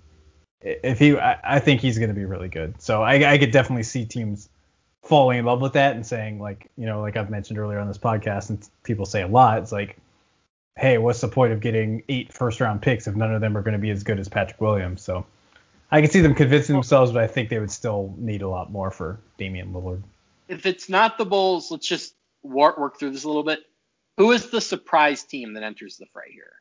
[0.62, 2.80] if he, I, I think he's going to be really good.
[2.82, 4.48] So I, I could definitely see teams
[5.02, 7.88] falling in love with that and saying like, you know, like I've mentioned earlier on
[7.88, 9.96] this podcast, and people say a lot, it's like,
[10.80, 13.60] hey, what's the point of getting eight first round picks if none of them are
[13.60, 15.02] going to be as good as Patrick Williams?
[15.02, 15.26] So
[15.90, 18.72] I can see them convincing themselves, but I think they would still need a lot
[18.72, 20.02] more for Damian Lillard.
[20.48, 23.60] If it's not the Bulls, let's just work, work through this a little bit.
[24.16, 26.52] Who is the surprise team that enters the fray here?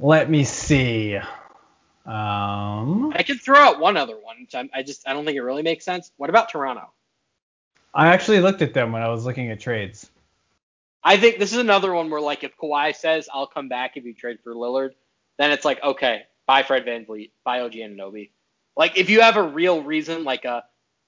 [0.00, 1.16] Let me see.
[1.16, 4.46] Um, I could throw out one other one.
[4.74, 6.12] I just I don't think it really makes sense.
[6.16, 6.92] What about Toronto?
[7.94, 10.10] I actually looked at them when I was looking at trades.
[11.02, 14.04] I think this is another one where like if Kawhi says I'll come back if
[14.04, 14.90] you trade for Lillard,
[15.38, 18.30] then it's like okay, buy Fred VanVleet, buy OG Anunoby.
[18.76, 20.64] Like if you have a real reason, like a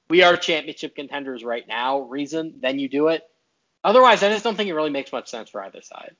[0.08, 3.22] we are championship contenders right now reason, then you do it.
[3.82, 6.16] Otherwise, I just don't think it really makes much sense for either side.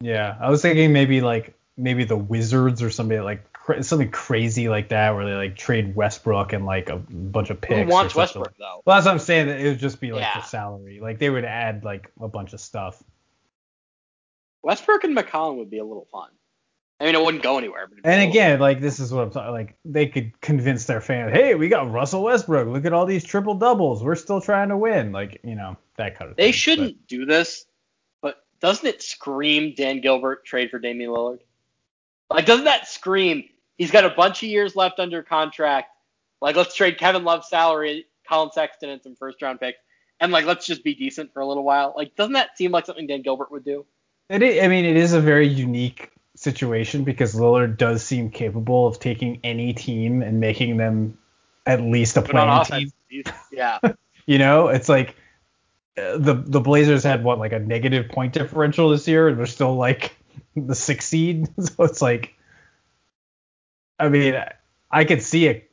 [0.00, 4.68] Yeah, I was thinking maybe like maybe the Wizards or somebody like cra- something crazy
[4.68, 7.82] like that where they like trade Westbrook and like a bunch of picks.
[7.82, 8.14] Who wants.
[8.14, 8.82] Westbrook though?
[8.84, 9.48] Well, that's what I'm saying.
[9.48, 10.40] It would just be like Yeah.
[10.40, 11.00] the salary.
[11.00, 13.02] Like they would add like a bunch of stuff.
[14.62, 16.28] Westbrook and McCollum would be a little fun.
[17.00, 17.88] I mean, it wouldn't go anywhere.
[17.88, 19.50] But it'd be a And again, like this is what I'm talking.
[19.52, 22.68] Like they could convince their fans, hey, we got Russell Westbrook.
[22.68, 24.04] Look at all these triple doubles.
[24.04, 25.10] We're still trying to win.
[25.10, 26.44] Like you know that kind of thing.
[26.44, 27.66] they But- shouldn't do this,
[28.20, 31.40] but doesn't it scream Dan Gilbert trade for Damian Lillard?
[32.30, 33.44] Like, doesn't that scream
[33.78, 35.88] he's got a bunch of years left under contract?
[36.40, 39.78] Like, let's trade Kevin Love's salary, Collin Sexton, and some first round picks,
[40.20, 41.94] and like, let's just be decent for a little while.
[41.96, 43.84] Like, doesn't that seem like something Dan Gilbert would do?
[44.28, 48.86] It is, I mean, it is a very unique situation because Lillard does seem capable
[48.86, 51.18] of taking any team and making them
[51.66, 53.24] at least a play-in team.
[53.52, 53.78] yeah.
[54.24, 55.16] You know, it's like
[55.98, 59.46] uh, the the Blazers had what like a negative point differential this year, and they're
[59.46, 60.16] still like
[60.54, 61.48] the sixth seed.
[61.60, 62.32] So it's like,
[64.02, 64.34] I mean,
[64.90, 65.64] I could see a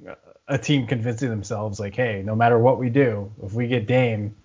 [0.48, 4.36] a team convincing themselves like, hey, no matter what we do, if we get Dame,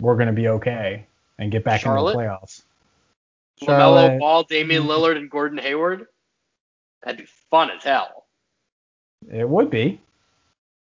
[0.00, 1.06] we're gonna be okay
[1.38, 2.12] and get back Charlotte?
[2.12, 2.62] into the playoffs.
[3.62, 6.06] LaMelo Ball, Damian Lillard, and Gordon Hayward.
[7.02, 8.24] That'd be fun as hell.
[9.32, 10.00] It would be.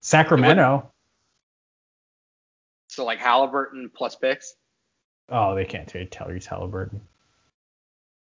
[0.01, 0.89] Sacramento.
[2.87, 4.55] So like Halliburton plus picks.
[5.29, 7.01] Oh, they can't trade Tyrese Halliburton.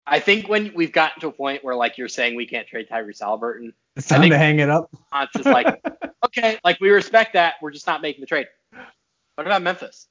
[0.07, 2.89] I think when we've gotten to a point where like you're saying we can't trade
[2.89, 4.91] Tyrese Halliburton, It's time to hang it up.
[5.15, 5.81] It's is like,
[6.27, 7.55] okay, like we respect that.
[7.61, 8.47] We're just not making the trade.
[9.35, 10.09] What about Memphis?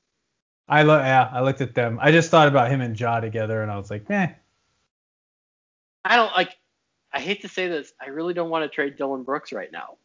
[0.68, 2.00] I look, yeah, I looked at them.
[2.02, 4.28] I just thought about him and Ja together, and I was like, eh.
[6.06, 6.56] I don't like.
[7.14, 7.92] I hate to say this.
[8.00, 9.98] I really don't want to trade Dillon Brooks right now.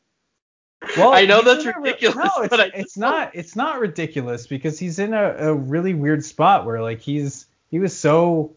[0.97, 3.35] Well, I know that's a re- ridiculous, no, it's, but I just it's not.
[3.35, 7.79] It's not ridiculous because he's in a, a really weird spot where like he's he
[7.79, 8.55] was so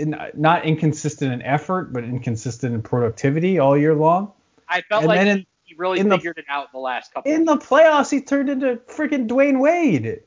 [0.00, 4.32] in, not inconsistent in effort, but inconsistent in productivity all year long.
[4.68, 7.30] I felt And like in- he really in the- figured it out the last couple.
[7.30, 10.22] In the playoffs, he turned into freaking Dwyane Wade.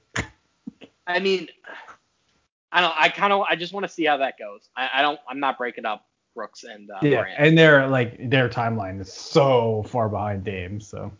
[1.05, 1.49] I mean,
[2.71, 2.93] I don't.
[2.97, 3.41] I kind of.
[3.49, 4.69] I just want to see how that goes.
[4.75, 5.19] I, I don't.
[5.27, 7.35] I'm not breaking up Brooks and uh, Yeah, Morant.
[7.37, 10.79] and their like their timeline is so far behind Dame.
[10.79, 11.11] So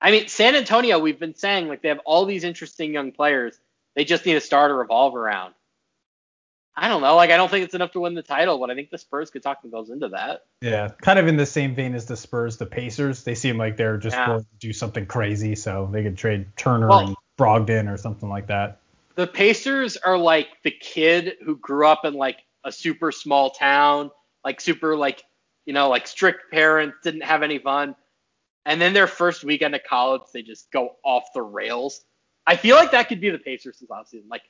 [0.00, 0.98] I mean, San Antonio.
[0.98, 3.58] We've been saying like they have all these interesting young players.
[3.94, 5.54] They just need a star to revolve around.
[6.76, 7.14] I don't know.
[7.14, 9.30] Like I don't think it's enough to win the title, but I think the Spurs
[9.30, 10.42] could talk themselves into that.
[10.60, 13.22] yeah, kind of in the same vein as the Spurs, the Pacers.
[13.22, 14.28] They seem like they're just Yeah.
[14.28, 18.28] willing to do something crazy, so they could trade Turner Well- and Brogdon or something
[18.28, 18.78] like that.
[19.16, 24.10] the Pacers are like the kid who grew up in like a super small town,
[24.44, 25.22] like super like
[25.66, 27.94] you know like strict parents, didn't have any fun,
[28.66, 32.04] and then their first weekend of college they just go off the rails.
[32.46, 34.28] I feel like that could be the Pacers this offseason.
[34.28, 34.42] Like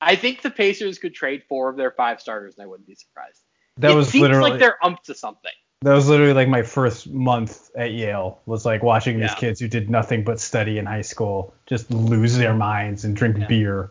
[0.00, 2.94] I think the Pacers could trade four of their five starters, and I wouldn't be
[2.94, 3.42] surprised.
[3.78, 5.52] That it was seems literally like they're up to something.
[5.82, 9.34] that was literally like my first month at Yale was like watching these Yeah.
[9.34, 13.36] kids who did nothing but study in high school just lose their minds and drink
[13.38, 13.46] Yeah.
[13.46, 13.90] beer.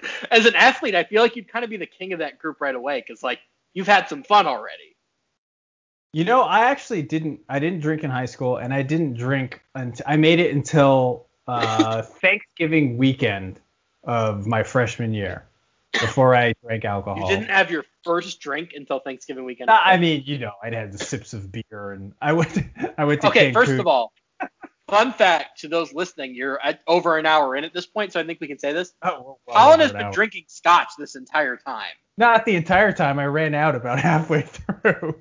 [0.30, 2.60] As an athlete, I feel like you'd kind of be the king of that group
[2.60, 3.40] right away because like
[3.74, 4.96] you've had some fun already.
[6.14, 7.40] You know, I actually didn't.
[7.50, 11.26] I didn't drink in high school, and I didn't drink until I made it until
[11.46, 13.60] uh, Thanksgiving weekend
[14.08, 15.44] of my freshman year
[15.92, 17.30] before I drank alcohol.
[17.30, 19.70] You didn't have your first drink until Thanksgiving weekend.
[19.70, 22.58] Uh, I mean, you know, I'd had the sips of beer, and I went.
[22.96, 24.12] I went to Okay, first of all,
[24.88, 28.20] fun fact to those listening, you're at over an hour in at this point, so
[28.20, 28.92] I think we can say this.
[29.02, 30.12] Oh, well, Colin has been hour.
[30.12, 31.92] drinking scotch this entire time.
[32.16, 33.18] Not the entire time.
[33.18, 35.16] I ran out about halfway through.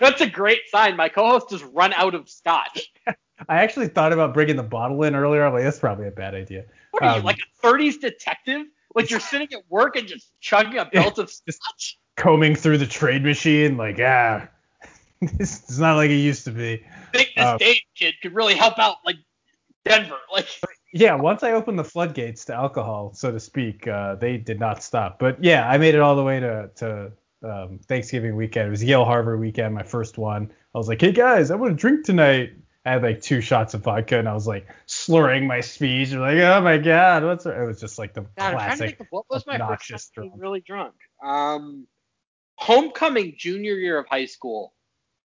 [0.00, 0.96] That's a great sign.
[0.96, 2.92] My co-host has run out of scotch.
[3.48, 5.44] I actually thought about bringing the bottle in earlier.
[5.44, 6.64] I'm like, that's probably a bad idea.
[6.90, 8.66] What are you, Um, like a 30s detective?
[8.94, 11.98] Like you're sitting at work and just chugging a belt of scotch?
[12.16, 14.48] Combing through the trade machine, like, ah,
[15.20, 16.84] it's not like it used to be.
[17.14, 19.16] I think this Um, Dave kid could really help out like
[19.84, 20.18] Denver.
[20.32, 20.46] Like
[20.92, 24.82] Yeah, once I opened the floodgates to alcohol, so to speak, uh, they did not
[24.82, 25.18] stop.
[25.18, 27.12] But yeah, I made it all the way to to
[27.42, 28.68] um, Thanksgiving weekend.
[28.68, 30.50] It was Yale Harvard weekend, my first one.
[30.74, 32.52] I was like, hey guys, I want to drink tonight.
[32.84, 36.12] I had like two shots of vodka and I was like slurring my speech.
[36.12, 39.00] Like, oh my god, what's it was just like the God, I'm classic.
[39.00, 40.94] of what was my first time really drunk.
[41.22, 41.86] Um,
[42.56, 44.74] homecoming junior year of high school,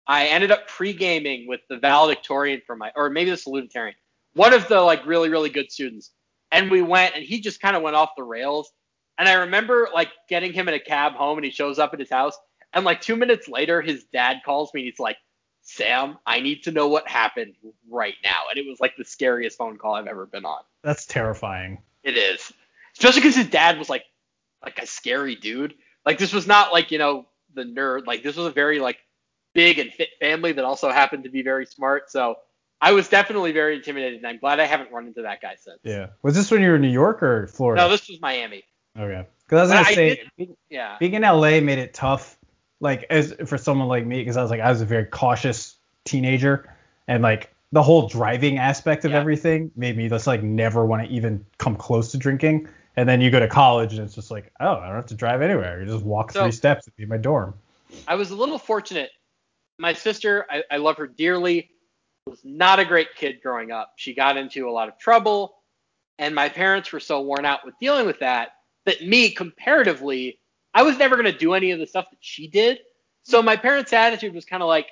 [0.07, 3.95] I ended up pre-gaming with the valedictorian for my, or maybe the salutatorian,
[4.35, 6.13] one of the like really really good students,
[6.51, 8.71] and we went and he just kind of went off the rails.
[9.17, 12.01] And I remember like getting him in a cab home and he shows up at
[12.01, 12.37] his house,
[12.75, 15.17] and like two minutes later his dad calls me and he's like.
[15.71, 17.55] Sam, I need to know what happened
[17.91, 18.45] right now.
[18.51, 20.63] And it was like the scariest phone call I've ever been on.
[20.83, 21.83] That's terrifying.
[22.03, 22.51] It is.
[22.97, 24.05] Especially because his dad was like
[24.65, 25.75] like a scary dude.
[26.07, 28.07] Like this was not like, you know, the nerd.
[28.07, 28.97] Like this was a very like
[29.53, 32.11] big and fit family that also happened to be very smart.
[32.11, 32.37] So
[32.81, 35.81] I was definitely very intimidated and I'm glad I haven't run into that guy since.
[35.83, 36.07] Yeah.
[36.23, 37.83] Was this when you were in New York or Florida?
[37.83, 38.65] No, this was Miami.
[38.99, 39.27] okay.
[39.45, 40.97] Because I was gonna I say, did- Yeah.
[40.99, 42.38] being in LA made it tough,
[42.81, 45.77] like as for someone like me, because I was like I was a very cautious
[46.05, 46.73] teenager,
[47.07, 49.19] and like the whole driving aspect of Yeah.
[49.21, 52.69] everything made me just like never want to even come close to drinking.
[52.97, 55.15] And then you go to college and it's just like, oh, I don't have to
[55.15, 55.81] drive anywhere.
[55.81, 57.55] You just walk So- three steps and be in my dorm.
[58.09, 59.11] I was a little fortunate.
[59.79, 61.71] My sister, I, I love her dearly,
[62.27, 63.93] was not a great kid growing up.
[63.97, 65.57] She got into a lot of trouble,
[66.19, 68.57] and my parents were so worn out with dealing with that
[68.87, 70.39] that me, comparatively,
[70.75, 72.79] I was never to do any of the stuff that she did.
[73.23, 74.89] So my parents' attitude was kind of like,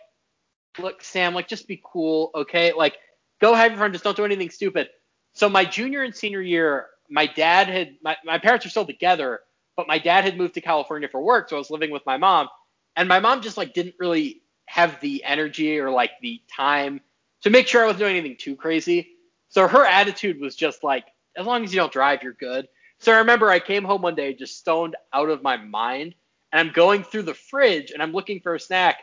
[0.78, 2.72] look, Sam, like, just be cool, okay?
[2.72, 2.96] Like,
[3.40, 4.88] go have your fun, just don't do anything stupid.
[5.32, 9.40] So my junior and senior year, my dad had, my, my parents were still together,
[9.76, 12.16] but my dad had moved to California for work, so I was living with my
[12.16, 12.48] mom
[12.96, 17.00] and my mom just like didn't really have the energy or like the time
[17.42, 19.10] to make sure I wasn't doing anything too crazy.
[19.48, 21.04] So her attitude was just like,
[21.36, 22.66] as long as you don't drive, you're good.
[22.98, 26.14] So I remember I came home one day just stoned out of my mind,
[26.52, 28.98] and I'm going through the fridge and I'm looking for a snack,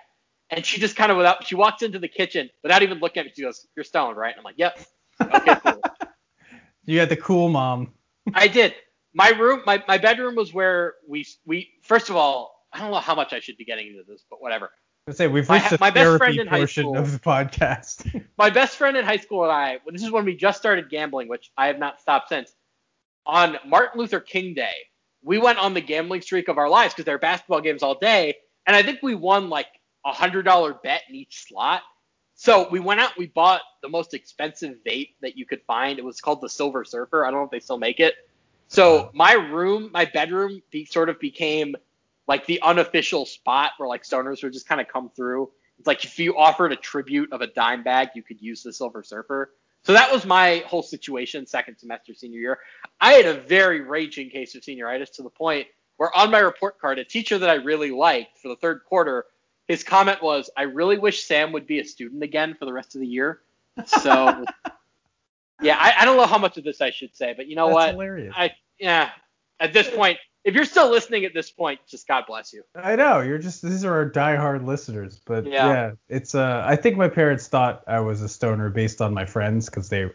[0.49, 3.25] and she just kind of without she walks into the kitchen without even looking at
[3.27, 3.31] me.
[3.35, 4.79] She goes, "You're stoned, right?" And I'm like, "Yep."
[5.21, 5.81] Okay, cool.
[6.85, 7.93] You got the cool mom.
[8.33, 8.75] I did.
[9.13, 12.97] My room, my, my bedroom was where we we first of all, I don't know
[12.97, 14.69] how much I should be getting into this, but whatever.
[15.07, 17.19] Let's say we've My- reached the my best friend in high portion school- of the
[17.19, 18.21] podcast.
[18.37, 21.29] my best friend in high school and I, this is when we just started gambling,
[21.29, 22.53] which I have not stopped since.
[23.25, 24.73] On Martin Luther King Day,
[25.23, 27.97] we went on the gambling streak of our lives because there are basketball games all
[27.97, 28.35] day,
[28.67, 29.67] and I think we won like
[30.05, 31.81] a hundred dollar bet in each slot.
[32.35, 35.99] So we went out, we bought the most expensive vape that you could find.
[35.99, 37.25] It was called the Silver Surfer.
[37.25, 38.15] I don't know if they still make it.
[38.67, 41.75] So my room, my bedroom, be, sort of became
[42.27, 45.51] like the unofficial spot where like stoners would just kind of come through.
[45.77, 48.73] It's like if you offered a tribute of a dime bag, you could use the
[48.73, 49.51] Silver Surfer.
[49.85, 52.59] So that was my whole situation second semester senior year.
[53.01, 56.79] I had a very raging case of senioritis to the point where on my report
[56.79, 59.25] card, a teacher that I really liked for the third quarter,
[59.67, 62.95] his comment was, "I really wish Sam would be a student again for the rest
[62.95, 63.41] of the year."
[63.85, 64.45] So
[65.61, 67.67] yeah, I, I don't know how much of this I should say, but you know
[67.67, 67.91] That's what?
[67.91, 68.33] hilarious.
[68.35, 69.11] I yeah,
[69.59, 72.63] at this point, if you're still listening at this point, just God bless you.
[72.75, 75.67] I know you're just these are our diehard listeners, but Yeah.
[75.67, 75.91] yeah.
[76.09, 79.67] it's uh I think my parents thought I was a stoner based on my friends
[79.69, 80.09] because they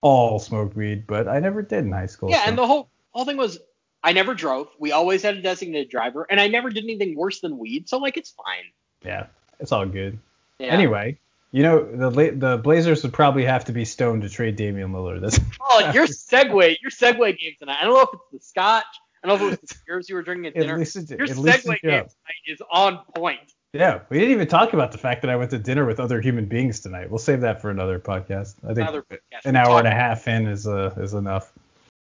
[0.00, 2.30] all smoked weed, but I never did in high school.
[2.30, 3.58] Yeah, so- and the whole whole thing was
[4.02, 4.68] I never drove.
[4.78, 7.98] We always had a designated driver, and I never did anything worse than weed, so
[7.98, 8.64] like it's fine.
[9.04, 9.26] yeah,
[9.58, 10.18] it's all good.
[10.58, 10.68] Yeah.
[10.68, 11.18] Anyway,
[11.50, 15.20] you know the the Blazers would probably have to be stoned to trade Damian Lillard.
[15.22, 17.78] That's Oh, your segue, your segue game tonight.
[17.80, 18.84] I don't know if it's the scotch.
[19.26, 20.78] I don't know if it was the beers you were drinking at at dinner.
[20.78, 23.52] least it, Your at least segue it game tonight is on point.
[23.72, 26.20] Yeah, we didn't even talk about the fact that I went to dinner with other
[26.20, 27.10] human beings tonight.
[27.10, 28.54] We'll save that for another podcast.
[28.66, 29.44] I think podcast.
[29.44, 31.52] an hour and a half in is uh, is enough.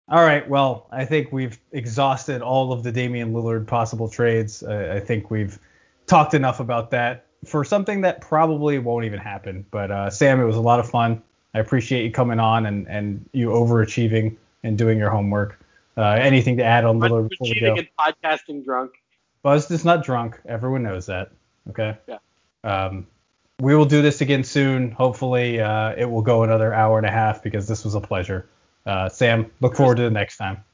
[0.09, 4.62] All right, well, I think we've exhausted all of the Damian Lillard possible trades.
[4.62, 5.59] I, I think we've
[6.06, 9.64] talked enough about that for something that probably won't even happen.
[9.70, 11.22] But uh, Sam, it was a lot of fun.
[11.55, 15.59] I appreciate you coming on and, and you overachieving and doing your homework.
[15.97, 17.73] Uh, anything to add on Lillard before we go?
[17.73, 17.89] Achieving and
[18.23, 18.93] podcasting drunk.
[19.43, 20.41] Buzzed is not drunk.
[20.47, 21.31] Everyone knows that.
[21.71, 21.97] Okay.
[22.09, 22.19] Yeah.
[22.65, 23.07] Um,
[23.61, 24.91] we will do this again soon.
[24.91, 28.49] Hopefully, uh, it will go another hour and a half because this was a pleasure.
[28.85, 30.65] Uh, Sam, look forward to the next time.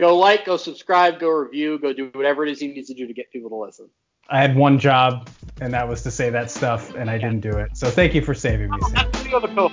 [0.00, 3.06] Go like, go subscribe, go review, go do whatever it is you need to do
[3.06, 3.88] to get people to listen.
[4.28, 5.28] I had one job,
[5.60, 7.76] and that was to say that stuff, and I didn't do it.
[7.76, 8.94] So thank you for saving me, Sam.
[8.94, 9.72] That's the other co-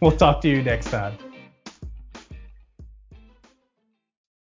[0.00, 1.16] We'll talk to you next time.